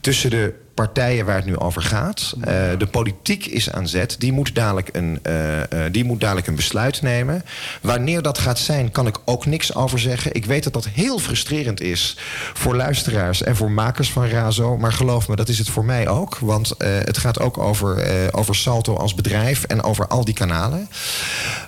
[0.00, 2.34] tussen de partijen waar het nu over gaat.
[2.40, 4.16] Eh, de politiek is aan zet.
[4.18, 7.44] Die moet, dadelijk een, eh, eh, die moet dadelijk een besluit nemen.
[7.82, 10.34] Wanneer dat gaat zijn, kan ik ook niks over zeggen.
[10.34, 12.16] Ik weet dat dat heel frustrerend is
[12.52, 14.76] voor luisteraars en voor makers van Razo.
[14.76, 16.38] Maar geloof me, dat is het voor mij ook.
[16.38, 20.88] Want het gaat ook over, over Salto als bedrijf en over al die kanalen.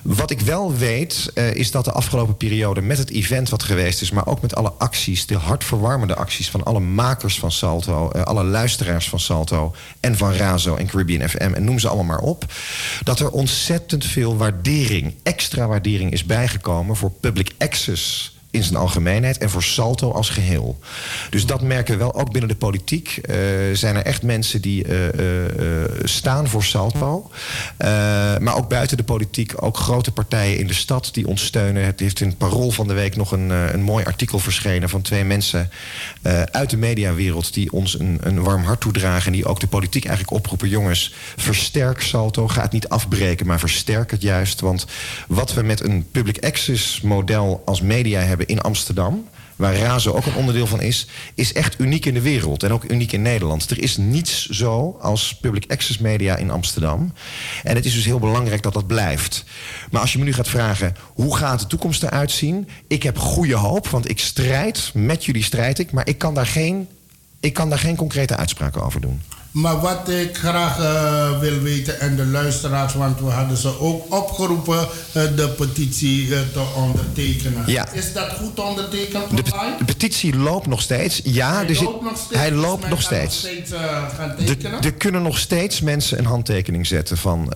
[0.03, 4.11] Wat ik wel weet, is dat de afgelopen periode met het event wat geweest is,
[4.11, 8.92] maar ook met alle acties, de hartverwarmende acties van alle makers van Salto, alle luisteraars
[9.01, 12.53] van Salto en van Razo en Caribbean FM en noem ze allemaal maar op,
[13.05, 19.39] dat er ontzettend veel waardering, extra waardering is bijgekomen voor public access in zijn algemeenheid
[19.39, 20.79] en voor Salto als geheel.
[21.31, 22.15] Dus dat merken we wel.
[22.15, 23.37] Ook binnen de politiek eh,
[23.73, 27.31] zijn er echt mensen die eh, eh, staan voor Salto.
[28.39, 31.85] Maar ook buiten de politiek, ook grote partijen in de stad die ons steunen.
[31.85, 35.25] Het heeft in Parool van de week nog een, een mooi artikel verschenen van twee
[35.25, 35.71] mensen
[36.51, 39.27] uit de mediawereld die ons een, een warm hart toedragen.
[39.27, 42.49] En die ook de politiek eigenlijk oproepen: jongens, versterk Salto.
[42.49, 44.61] Ga het niet afbreken, maar versterk het juist.
[44.61, 44.87] Want
[45.29, 49.29] wat we met een public access model als media hebben in Amsterdam.
[49.57, 52.91] Waar Razo ook een onderdeel van is, is echt uniek in de wereld en ook
[52.91, 53.71] uniek in Nederland.
[53.71, 57.13] Er is niets zo als public access media in Amsterdam.
[57.63, 59.45] En het is dus heel belangrijk dat dat blijft.
[59.91, 62.69] Maar als je me nu gaat vragen, hoe gaat de toekomst eruit zien?
[62.87, 66.47] Ik heb goede hoop, want ik strijd, met jullie strijd ik, maar ik kan daar
[66.47, 66.89] geen,
[67.41, 69.21] ik kan daar geen concrete uitspraken over doen.
[69.53, 74.15] Maar wat ik graag eh, wil weten, en de luisteraars, want we hadden ze ook
[74.15, 74.79] opgeroepen
[75.13, 77.63] eh, de petitie eh, te ondertekenen.
[77.67, 77.89] Ja.
[77.93, 79.43] Is dat goed ondertekend De,
[79.79, 81.21] de petitie loopt nog steeds.
[81.25, 83.39] Ja, Hij zit- loopt nog steeds, hij dus loopt nog steeds.
[83.39, 83.71] steeds
[84.17, 84.83] gaan De- tekenen.
[84.83, 87.53] er kunnen nog steeds mensen een handtekening zetten van,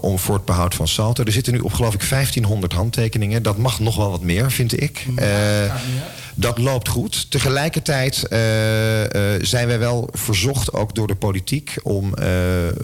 [0.00, 1.22] om voor het behoud van Salto.
[1.24, 3.42] Er zitten nu op geloof ik 1500 handtekeningen.
[3.42, 5.06] Dat mag nog wel wat meer, vind ik.
[5.16, 5.26] Eh,
[6.38, 7.30] dat loopt goed.
[7.30, 12.28] Tegelijkertijd eh, eh, zijn wij wel verzocht, ook door de politiek, om eh,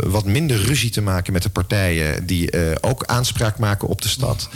[0.06, 2.52] wat minder ruzie te maken met de partijen die
[2.82, 4.48] ook aanspraak maken op de stad.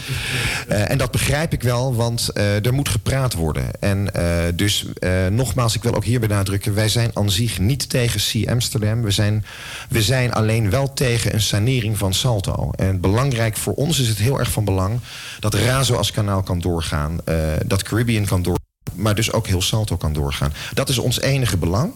[0.67, 3.71] En dat begrijp ik wel, want er moet gepraat worden.
[3.79, 4.11] En
[4.55, 4.85] dus
[5.29, 9.01] nogmaals, ik wil ook hier benadrukken, wij zijn aan zich niet tegen Sea Amsterdam.
[9.01, 9.45] We zijn,
[9.89, 12.71] we zijn alleen wel tegen een sanering van Salto.
[12.71, 14.99] En belangrijk voor ons is het heel erg van belang
[15.39, 17.17] dat Razo als kanaal kan doorgaan,
[17.65, 18.68] dat Caribbean kan doorgaan.
[18.99, 20.53] Maar dus ook heel Salto kan doorgaan.
[20.73, 21.93] Dat is ons enige belang.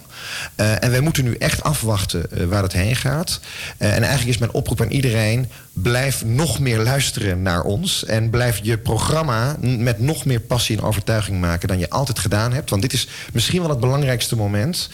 [0.56, 3.40] Eh, en wij moeten nu echt afwachten eh, waar het heen gaat.
[3.78, 8.06] Eh, en eigenlijk is mijn oproep aan iedereen: blijf nog meer luisteren naar ons.
[8.06, 12.54] En blijf je programma met nog meer passie en overtuiging maken dan je altijd gedaan
[12.54, 12.70] hebt.
[12.70, 14.90] Want dit is misschien wel het belangrijkste moment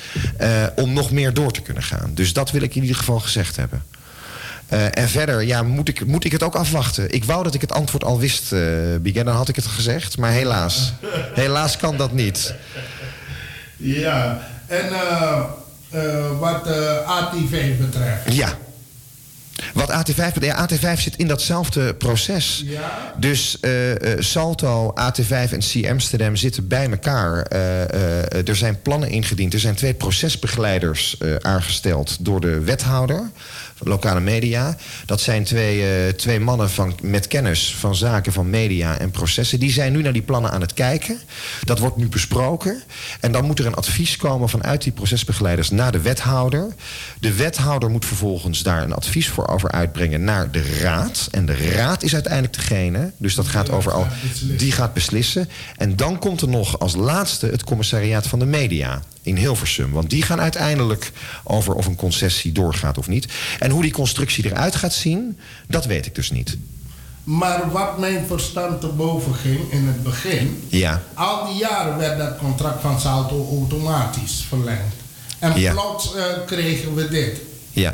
[0.76, 2.12] om nog meer door te kunnen gaan.
[2.14, 3.84] Dus dat wil ik in ieder geval gezegd hebben.
[4.70, 7.12] Eh, en verder, ja, moet ik, moet ik het ook afwachten.
[7.12, 8.60] Ik wou dat ik het antwoord al wist, eh
[9.02, 10.18] Biggen, dan had ik het gezegd.
[10.18, 10.94] Maar helaas,
[11.34, 12.54] helaas kan dat niet.
[13.78, 15.40] Ja, en eh,
[15.90, 18.34] eh, wat eh, AT5 betreft.
[18.34, 18.58] Ja.
[19.74, 22.64] Wat AT5 betreft, ja, AT5 zit in datzelfde proces.
[22.66, 23.14] Ja?
[23.18, 27.42] Dus eh, eh, Salto, AT5 en C Amsterdam zitten bij elkaar.
[27.42, 29.54] Eh, eh, er zijn plannen ingediend.
[29.54, 33.30] Er zijn twee procesbegeleiders eh, aangesteld door de wethouder
[33.80, 34.78] lokale media.
[35.06, 39.60] Dat zijn twee, eh, twee mannen van, met kennis van zaken van media en processen.
[39.60, 41.20] Die zijn nu naar die plannen aan het kijken.
[41.64, 42.84] Dat wordt nu besproken.
[43.20, 46.74] En dan moet er een advies komen vanuit die procesbegeleiders naar de wethouder.
[47.20, 51.28] De wethouder moet vervolgens daar een advies voor over uitbrengen naar de raad.
[51.32, 54.08] En de raad is uiteindelijk degene, dus dat gaat over al,
[54.58, 55.50] die gaat beslissen.
[55.78, 59.92] En dan komt er nog als laatste het commissariaat van de media in Hilversum.
[59.92, 61.12] Want die gaan uiteindelijk
[61.44, 63.28] over of een concessie doorgaat of niet.
[63.60, 65.38] En hoe die constructie eruit gaat zien,
[65.68, 66.58] dat weet ik dus niet.
[67.24, 70.64] Maar wat mijn verstand te boven ging in het begin.
[70.68, 74.96] Ja, Al die jaren werd dat contract van Salto automatisch verlengd.
[75.40, 75.72] En Ja.
[75.72, 77.38] plots eh, kregen we dit.
[77.72, 77.94] ja.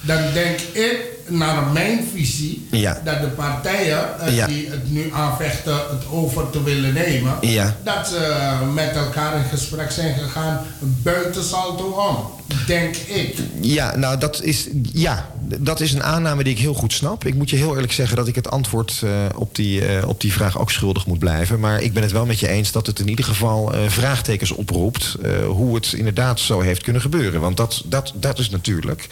[0.00, 3.00] Dan denk ik, naar mijn visie, Ja.
[3.04, 4.46] dat de partijen eh, Ja.
[4.46, 7.76] die het nu aanvechten het over te willen nemen, Ja.
[7.84, 12.34] dat ze met elkaar in gesprek zijn gegaan buiten Salto om.
[12.66, 13.34] Denk ik.
[13.60, 15.28] Ja, nou dat is, ja,
[15.58, 17.24] dat is een aanname die ik heel goed snap.
[17.24, 20.20] Ik moet je heel eerlijk zeggen dat ik het antwoord eh, op, die, eh, op
[20.20, 21.60] die vraag ook schuldig moet blijven.
[21.60, 25.16] Maar ik ben het wel met je eens dat het in ieder geval vraagtekens oproept...
[25.46, 27.40] hoe het inderdaad zo heeft kunnen gebeuren.
[27.40, 29.08] Want dat, dat, dat is natuurlijk...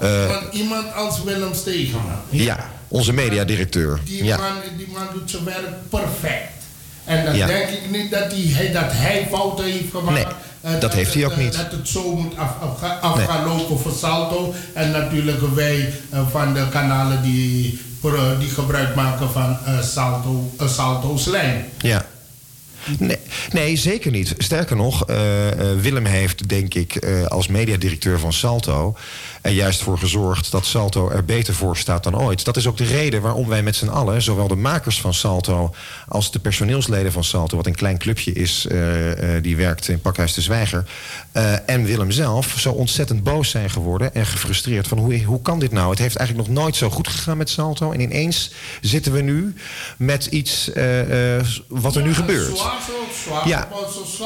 [0.00, 1.47] Want iemand als Willem
[2.30, 4.00] Ja, onze mediadirecteur.
[4.04, 4.36] die, Ja.
[4.36, 6.48] man, die man doet zijn werk perfect.
[7.04, 7.46] En dan Ja.
[7.46, 10.14] denk ik niet dat, hij, hij- dat hij fouten heeft gemaakt.
[10.16, 10.26] Nee,
[10.60, 11.56] Eh, dat heeft hij ook eh, niet.
[11.56, 13.26] Dat het zo moet af, af, af Nee.
[13.26, 14.54] gaan lopen voor Salto.
[14.74, 17.80] En natuurlijk wij eh, van de kanalen die,
[18.38, 21.64] die gebruik maken van Salto, Salto's lijn.
[21.78, 22.06] Ja.
[22.98, 23.16] Nee,
[23.52, 24.34] nee, zeker niet.
[24.38, 25.04] Sterker nog,
[25.80, 28.96] Willem heeft, denk ik, als mediadirecteur van Salto...
[29.42, 32.44] er juist voor gezorgd dat Salto er beter voor staat dan ooit.
[32.44, 35.74] Dat is ook de reden waarom wij met z'n allen, zowel de makers van Salto
[36.08, 40.00] als de personeelsleden van Salto, wat een klein clubje is, eh, eh, die werkt in
[40.00, 40.84] Pakhuis de Zwijger,
[41.32, 45.58] eh, en Willem zelf, zo ontzettend boos zijn geworden en gefrustreerd van hoe, hoe kan
[45.58, 45.90] dit nou?
[45.90, 49.54] Het heeft eigenlijk nog nooit zo goed gegaan met Salto en ineens zitten we nu
[49.96, 50.70] met iets
[51.68, 52.62] wat er nu gebeurt.
[53.44, 53.68] Ja.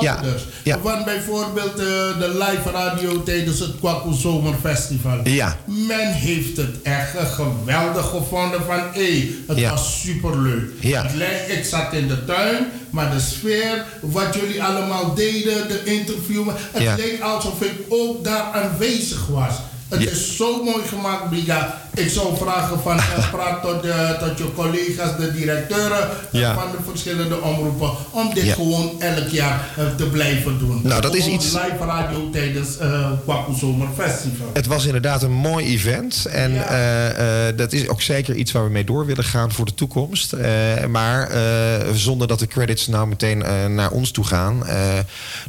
[0.01, 0.21] Ja.
[0.63, 0.81] Ja.
[0.81, 5.12] Want bijvoorbeeld de live radio tijdens het Kwaku Zomerfestival.
[5.25, 5.57] Ja.
[5.65, 9.71] Men heeft het echt geweldig gevonden van hé, het Ja.
[9.71, 10.71] was superleuk.
[10.81, 11.07] Ja.
[11.49, 16.99] Ik zat in de tuin, maar de sfeer, wat jullie allemaal deden, de interview, het
[16.99, 19.55] leek alsof ik ook daar aanwezig was.
[19.89, 21.82] Het is zo mooi gemaakt, Biga.
[21.95, 25.99] Ik zou vragen van, eh, praat tot, de, tot je collega's, de directeuren
[26.33, 26.55] eh, Ja.
[26.55, 28.55] van de verschillende omroepen, om dit Ja.
[28.55, 30.81] gewoon elk jaar eh, te blijven doen.
[30.85, 33.11] Nou, dat is iets- Live radio tijdens uh,
[33.59, 34.47] Zomerfestival.
[34.53, 36.27] Het was inderdaad een mooi event.
[36.27, 39.65] En eh, eh, dat is ook zeker iets waar we mee door willen gaan voor
[39.65, 40.33] de toekomst.
[40.33, 40.51] Eh,
[40.87, 44.67] maar eh, zonder dat de credits nou meteen eh, naar ons toe gaan.
[44.67, 44.99] eh,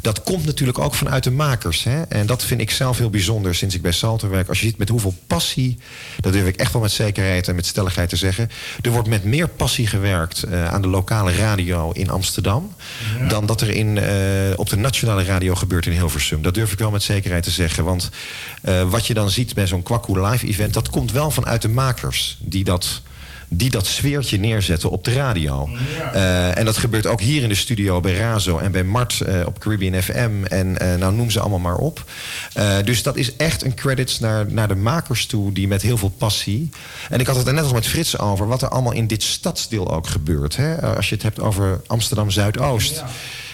[0.01, 1.83] dat komt natuurlijk ook vanuit de makers.
[1.83, 2.01] Hè?
[2.01, 4.49] En dat vind ik zelf heel bijzonder sinds ik bij Salto werk.
[4.49, 5.77] Als je ziet met hoeveel passie,
[6.19, 8.49] dat durf ik echt wel met zekerheid en met stelligheid te zeggen.
[8.81, 12.75] Er wordt met meer passie gewerkt eh, aan de lokale radio in Amsterdam.
[13.27, 14.13] dan dat er in, eh,
[14.55, 16.41] op de nationale radio gebeurt in Hilversum.
[16.41, 17.83] Dat durf ik wel met zekerheid te zeggen.
[17.83, 18.09] Want
[18.61, 21.69] eh, wat je dan ziet bij zo'n Kwaku Live event, dat komt wel vanuit de
[21.69, 23.01] makers die dat.
[23.55, 25.69] Die dat sfeertje neerzetten op de radio.
[26.13, 29.45] Eh, en dat gebeurt ook hier in de studio bij Razo en bij Mart eh,
[29.45, 30.43] op Caribbean FM.
[30.43, 32.03] En eh, nou noem ze allemaal maar op.
[32.83, 36.13] Dus dat is echt een credits naar, naar de makers toe, die met heel veel
[36.17, 36.69] passie.
[37.09, 39.23] En ik had het er net al met Frits over, wat er allemaal in dit
[39.23, 40.55] stadsdeel ook gebeurt.
[40.55, 40.95] Hè?
[40.95, 43.03] Als je het hebt over Amsterdam Zuidoost.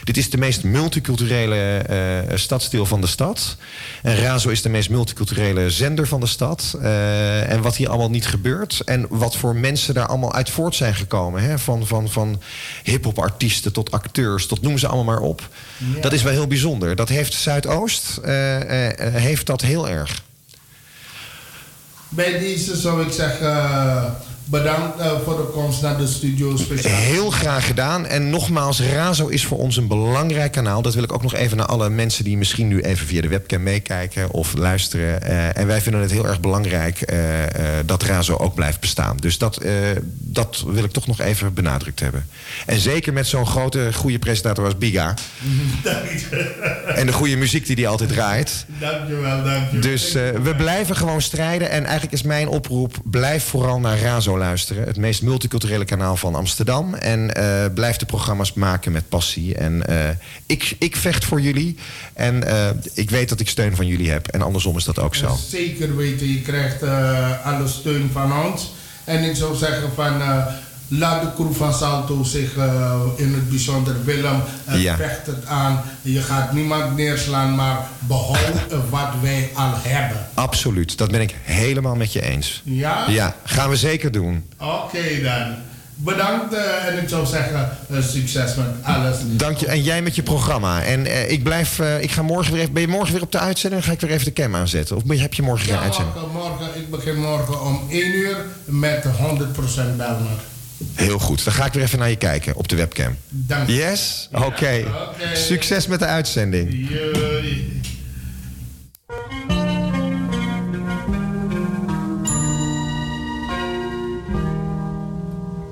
[0.03, 3.57] Dit is de meest multiculturele eh, stadsdeel van de stad.
[4.01, 6.77] En Razo is de meest multiculturele zender van de stad.
[6.81, 8.81] Eh, en wat hier allemaal niet gebeurt.
[8.85, 11.43] En wat voor mensen daar allemaal uit voort zijn gekomen.
[11.43, 11.59] Hè?
[11.59, 12.41] Van, van, van
[12.83, 15.47] hip-hop artiesten tot acteurs, tot noem ze allemaal maar op.
[15.77, 16.01] Ja.
[16.01, 16.95] Dat is wel heel bijzonder.
[16.95, 18.19] Dat heeft Zuidoost
[19.11, 20.23] heeft dat heel erg.
[22.09, 24.17] Bij deze zou ik zeggen,
[24.49, 26.95] bedankt eh, voor de komst naar de studio speciaal.
[26.95, 28.05] Heel graag gedaan.
[28.05, 30.81] En nogmaals, Razo is voor ons een belangrijk kanaal.
[30.81, 33.27] Dat wil ik ook nog even naar alle mensen die misschien nu even via de
[33.27, 35.21] webcam meekijken of luisteren.
[35.21, 37.17] Eh, en wij vinden het heel erg belangrijk eh,
[37.85, 39.17] dat Razo ook blijft bestaan.
[39.17, 39.61] Dus dat,
[40.13, 42.27] dat wil ik toch nog even benadrukt hebben.
[42.65, 45.13] En zeker met zo'n grote, goede presentator als Biga.
[46.95, 48.65] En de goede muziek die hij altijd draait.
[48.79, 49.81] Dankjewel, dankjewel.
[49.81, 51.69] Dus we blijven gewoon strijden.
[51.69, 54.83] En eigenlijk is mijn oproep: blijf vooral naar Razo luisteren.
[54.83, 56.93] Het meest multiculturele kanaal van Amsterdam.
[56.93, 59.55] En eh, blijf de programma's maken met passie.
[59.55, 60.09] En eh,
[60.45, 61.75] ik, ik vecht voor jullie.
[62.13, 64.27] En eh, ik weet dat ik steun van jullie heb.
[64.27, 65.37] En andersom is dat ook zo.
[65.47, 66.83] Zeker weten, je krijgt
[67.43, 68.71] alle steun van ons.
[69.03, 70.21] En ik zou zeggen van...
[70.91, 74.95] eh, Laat de crew van Salto zich eh, in het bijzonder Willem eh, Ja.
[74.95, 75.81] vecht het aan.
[76.01, 78.37] Je gaat niemand neerslaan, maar behoud
[78.71, 80.17] eh, wat wij al hebben.
[80.33, 80.97] Absoluut.
[80.97, 82.61] Dat ben ik helemaal met je eens.
[82.65, 83.03] Ja?
[83.07, 84.45] Ja, gaan we zeker doen.
[84.57, 85.55] Oké dan.
[86.01, 89.17] Bedankt eh, en ik zou zeggen eh, succes met alles.
[89.25, 89.67] Dank je.
[89.67, 90.83] En jij met je programma.
[90.83, 91.79] En eh, ik blijf.
[91.79, 92.73] eh, ik ga morgen weer even.
[92.73, 93.81] Ben je morgen weer op de uitzending?
[93.83, 94.95] Dan ga ik weer even de cam aanzetten.
[94.95, 96.15] Of heb je morgen geen Ja, uitzending?
[96.15, 98.35] morgen, morgen, ik begin morgen om 1 uur
[98.65, 100.39] met 100% Belmer.
[100.95, 101.43] Heel goed.
[101.43, 103.17] Dan ga ik weer even naar je kijken op de webcam.
[103.29, 103.73] Dank je.
[103.73, 104.29] Yes?
[104.31, 104.83] Oké.
[105.33, 106.89] Succes met de uitzending.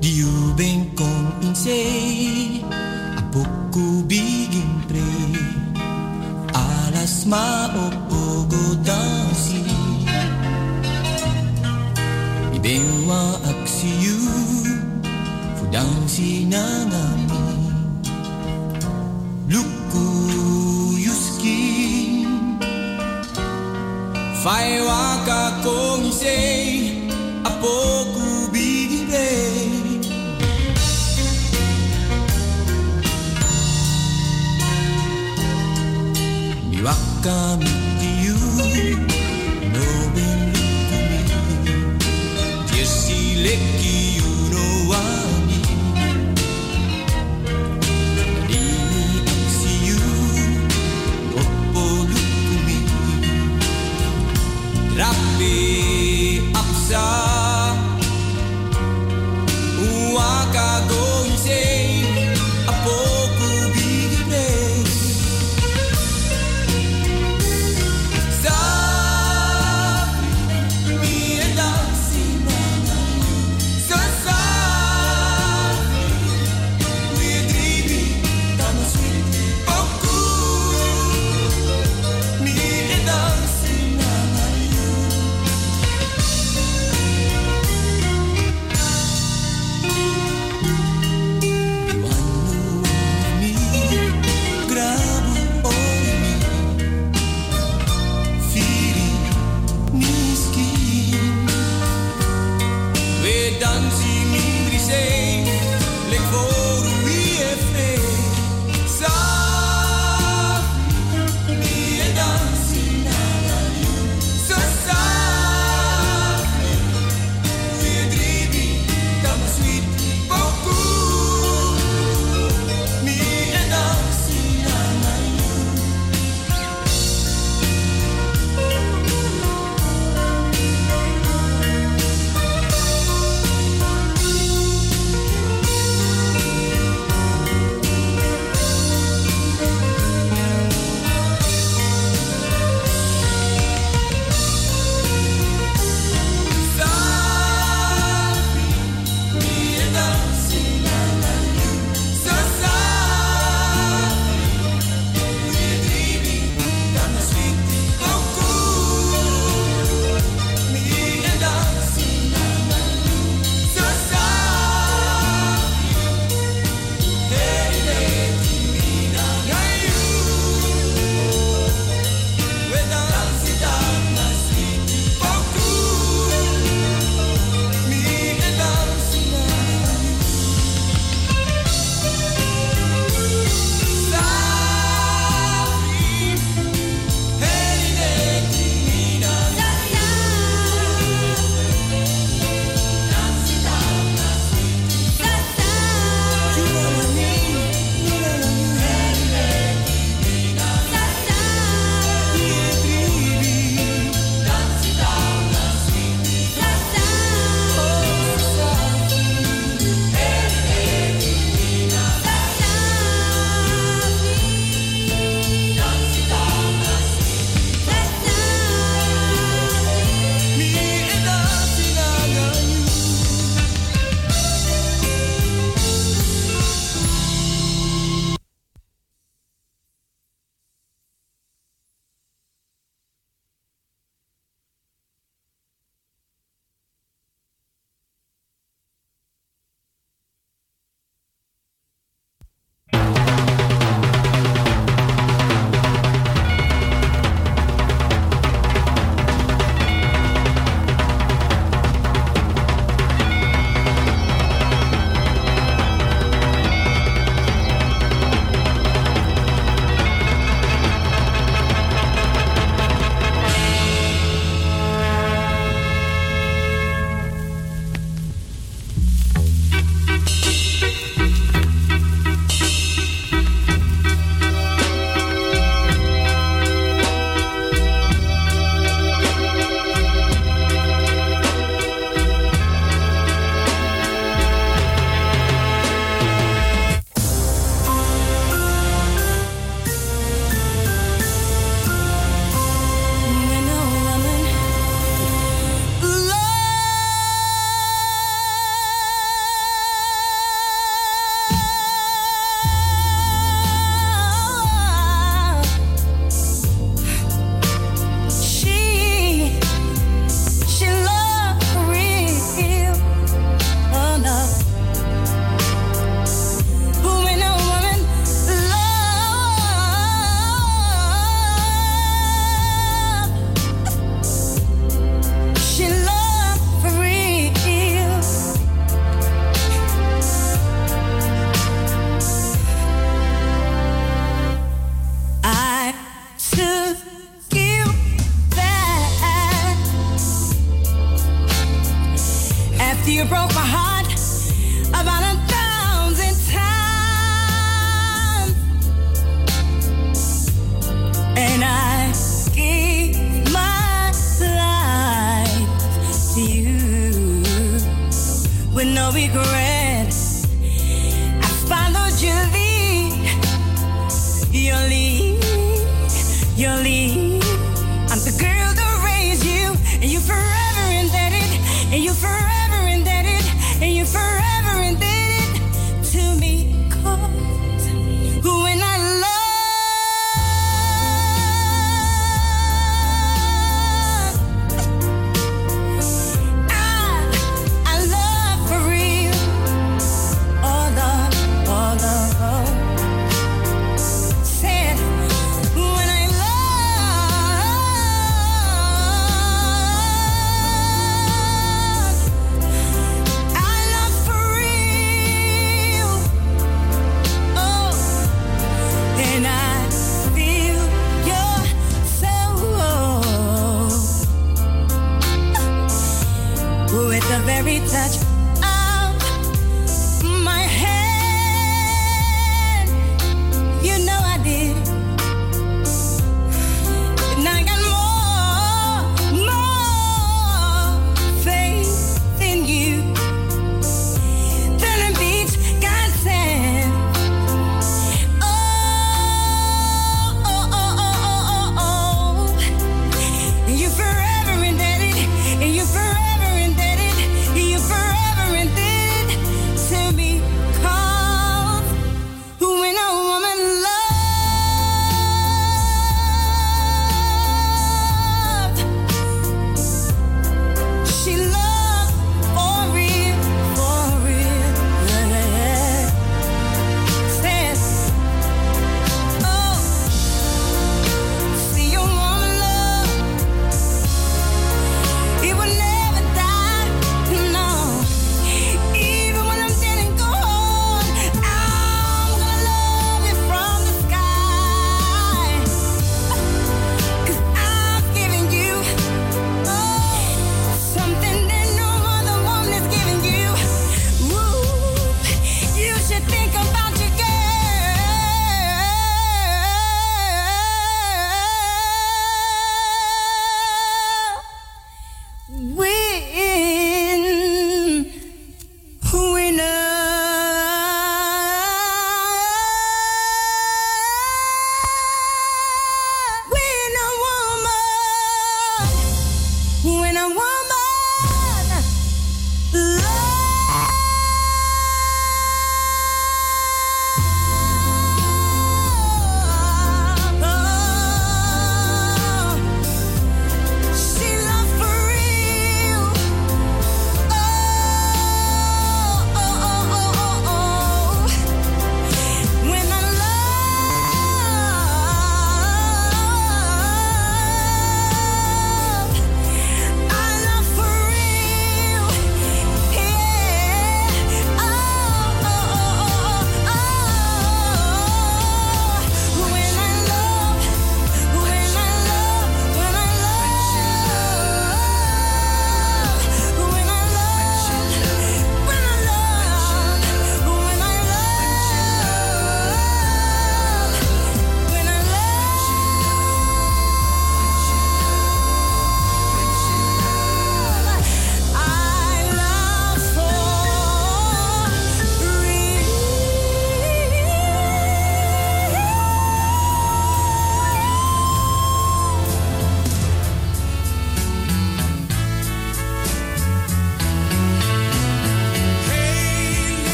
[0.00, 2.64] Diu bem com insei
[3.18, 5.00] A pouco bigin pre
[6.52, 9.64] Alas ma o pogo dansi
[12.54, 14.18] I bem wa aksiu
[14.64, 14.83] Fu
[15.74, 17.42] dansi na ngami
[19.50, 20.06] Luku
[21.02, 21.62] yuski
[24.38, 27.10] Fai wa ka kong insei
[27.42, 29.34] A pouco bigin pre
[36.70, 37.58] Mi waka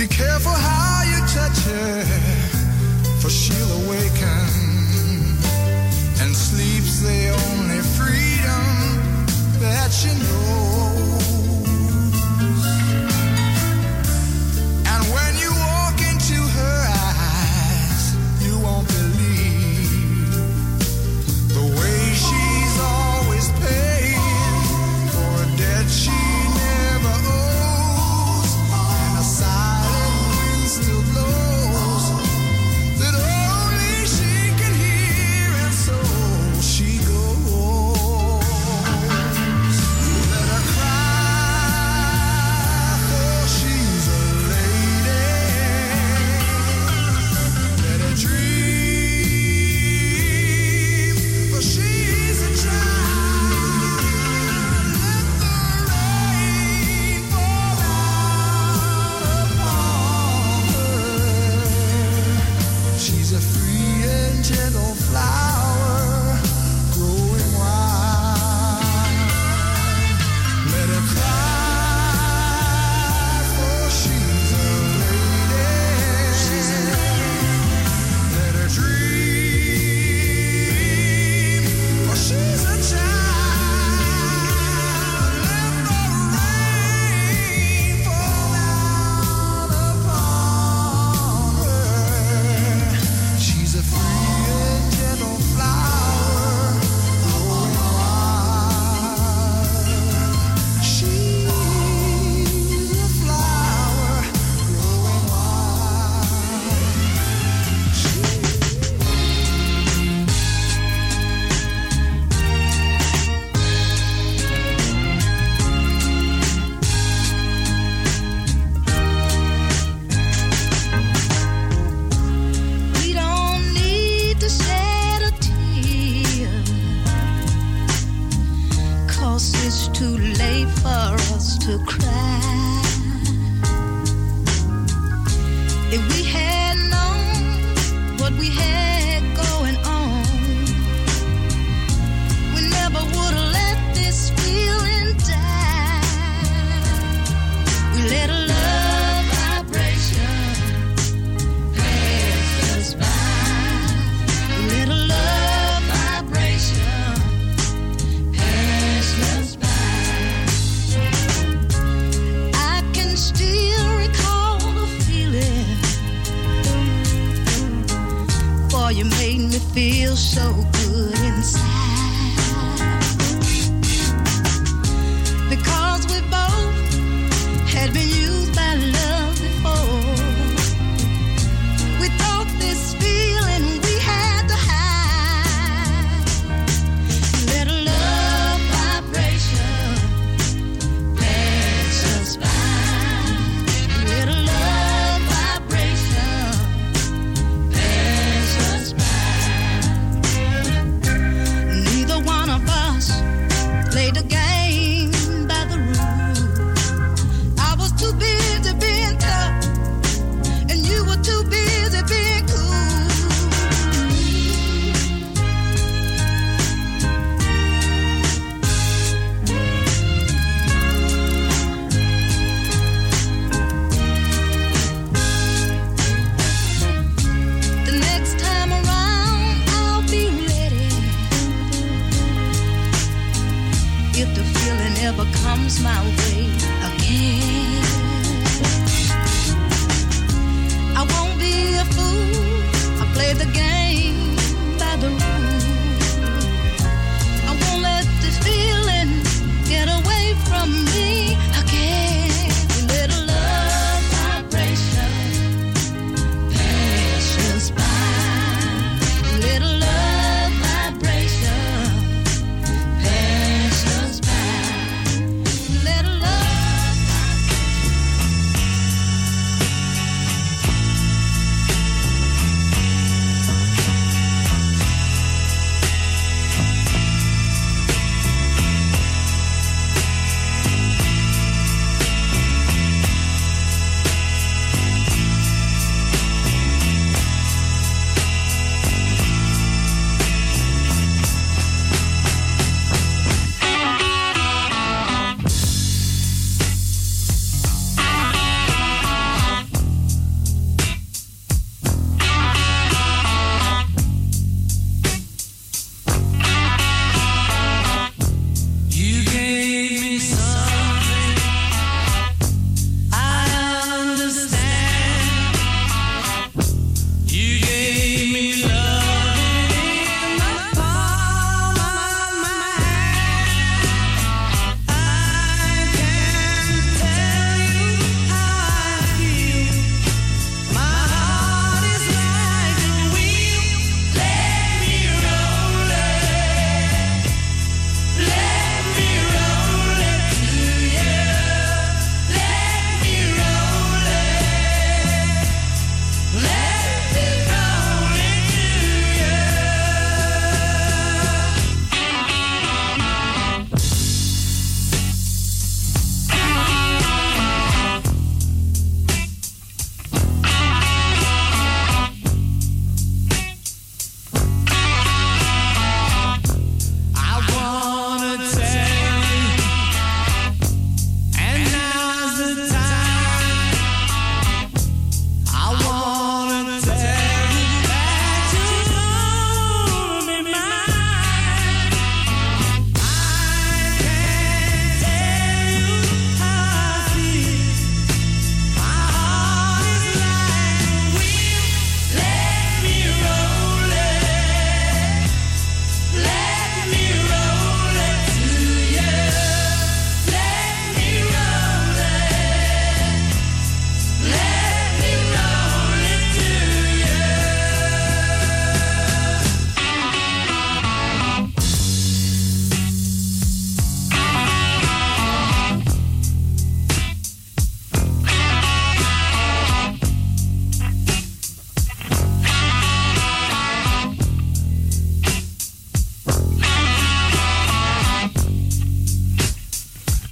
[0.00, 2.04] Be careful how you touch her,
[3.20, 4.48] for she'll awaken.
[6.22, 9.26] And sleep's the only freedom
[9.60, 10.69] that you know.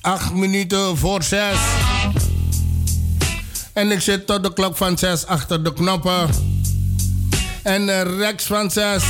[0.01, 1.43] 8 minuten voor 6.
[3.73, 6.29] En ik zit tot de klok van 6 achter de knoppen.
[7.63, 9.03] En rechts van 6,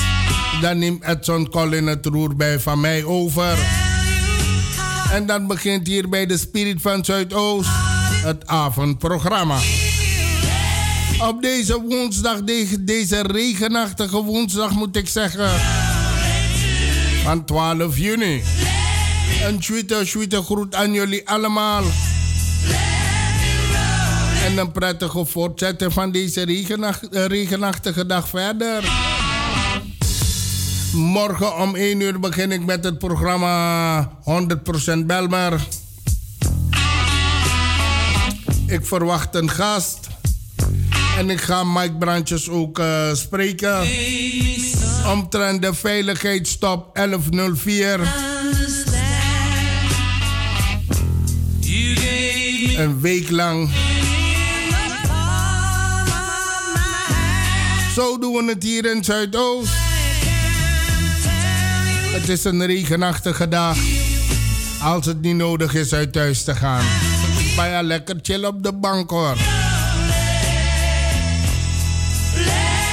[0.61, 3.59] dan neemt Edson Collin het roer bij van mij over.
[5.13, 7.71] En dan begint hier bij de Spirit van Zuidoost
[8.23, 9.59] het avondprogramma.
[11.19, 12.39] Op deze woensdag,
[12.81, 15.51] deze regenachtige woensdag moet ik zeggen,
[17.25, 18.43] van 12 juni.
[19.47, 21.83] Een tweede, tweede groet aan jullie allemaal.
[24.45, 28.85] En een prettige voortzetting van deze regenacht, regenachtige dag verder.
[30.93, 34.11] Morgen om 1 uur begin ik met het programma
[34.95, 35.61] 100% Belmer.
[38.67, 39.99] Ik verwacht een gast.
[41.19, 43.89] En ik ga Mike Brandjes ook uh, spreken.
[45.07, 48.01] Omtrent de veiligheidsstop 1104.
[52.79, 53.71] Een week lang.
[57.95, 59.73] Zo doen we het hier in Zuidoost.
[62.13, 63.77] Het is een regenachtige dag.
[64.83, 66.85] Als het niet nodig is uit thuis te gaan.
[67.57, 69.37] Maar ja, lekker chill op de bank hoor.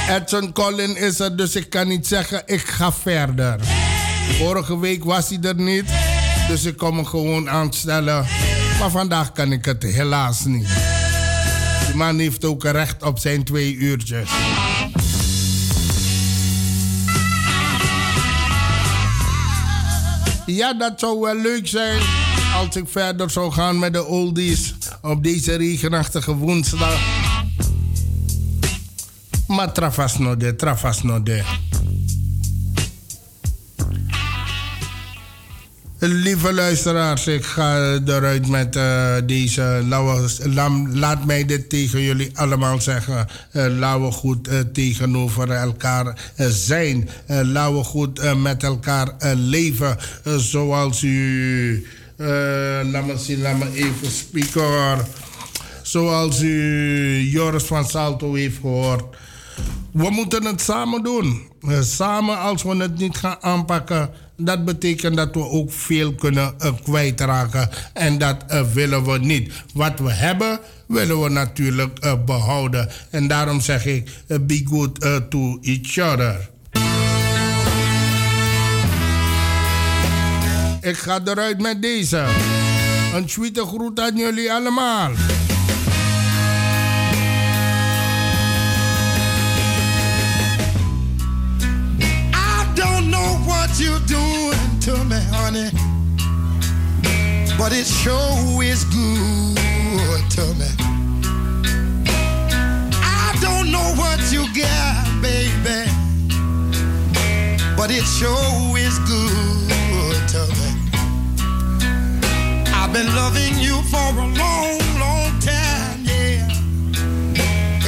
[0.08, 3.60] Edson Collin is er, dus ik kan niet zeggen ik ga verder.
[4.38, 5.84] Vorige week was hij er niet,
[6.48, 8.26] dus ik kom hem gewoon aanstellen.
[8.78, 10.68] Maar vandaag kan ik het helaas niet.
[11.86, 14.30] Die man heeft ook recht op zijn twee uurtjes.
[20.46, 22.00] Ja, dat zou wel leuk zijn
[22.54, 26.98] als ik verder zou gaan met de oldies op deze regenachtige woensdag.
[29.46, 31.65] Maar trafas no de, trafas no de.
[35.98, 39.84] Lieve luisteraars, ik ga eruit met uh, deze.
[40.92, 43.26] laat mij dit tegen jullie allemaal zeggen.
[43.52, 47.08] Uh, laten we goed uh, tegenover elkaar zijn.
[47.26, 49.96] laten we goed met elkaar leven.
[50.36, 51.86] zoals u.
[52.82, 55.06] laat me zien, laat even speaker.
[55.82, 59.16] Zoals u Joris van Salto heeft gehoord.
[59.92, 61.48] We moeten het samen doen.
[61.80, 66.72] Samen, als we het niet gaan aanpakken, dat betekent dat we ook veel kunnen uh,
[66.82, 67.68] kwijtraken.
[67.92, 69.52] En dat uh, willen we niet.
[69.74, 72.88] Wat we hebben, willen we natuurlijk uh, behouden.
[73.10, 74.10] En daarom zeg ik:
[74.40, 75.00] be good
[75.30, 76.48] to each other.
[80.80, 82.24] Ik ga eruit met deze.
[83.14, 85.10] Een tweede groet aan jullie allemaal.
[94.86, 95.68] To me, honey.
[97.58, 100.70] But it sure is good to me.
[103.02, 105.90] I don't know what you got, baby.
[107.76, 110.70] But it sure is good to me.
[112.72, 116.46] I've been loving you for a long, long time, yeah.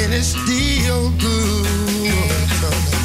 [0.01, 2.98] And it's still good to me.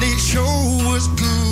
[0.00, 1.46] They sure was good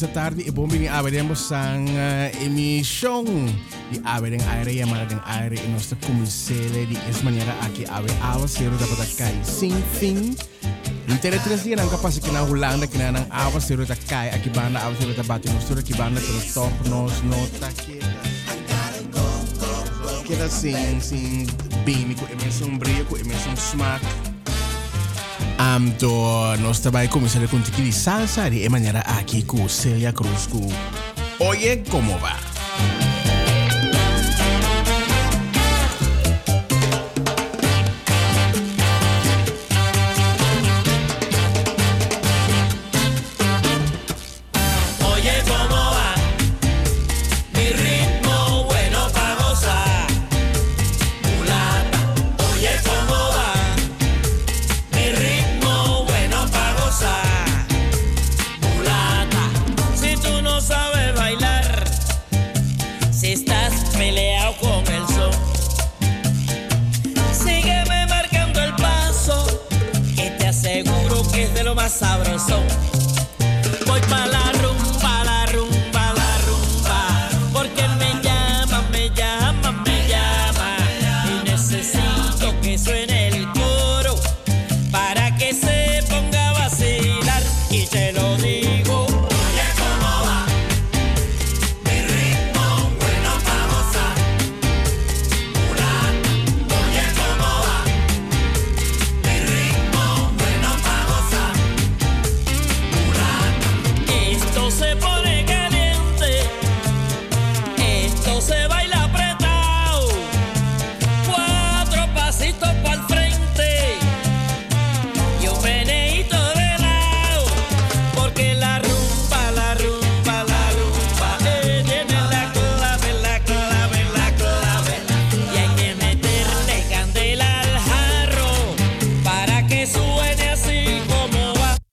[0.00, 3.20] 6 da tarde e bombing abriremos ang uh, emissão
[3.92, 5.60] de abrir aire e amar ang aire.
[5.60, 10.32] E nossa comisele de es maneira aqui abre aula zero da para kai sem fim
[11.04, 15.22] Interesante yan ang kapasik na na kinanang awa zero da kai aqui awa zero da
[15.22, 17.68] bati nos turo pero top nos nota
[20.24, 20.48] Queda.
[20.48, 21.44] Sin sin
[21.84, 24.29] bini ko emensong brilho ko emensong smack
[25.60, 30.48] um, do nosso trabalho começar com Tiquiri Salsa e de maneira aqui com Celia Cruz.
[31.38, 33.19] Oye, como va?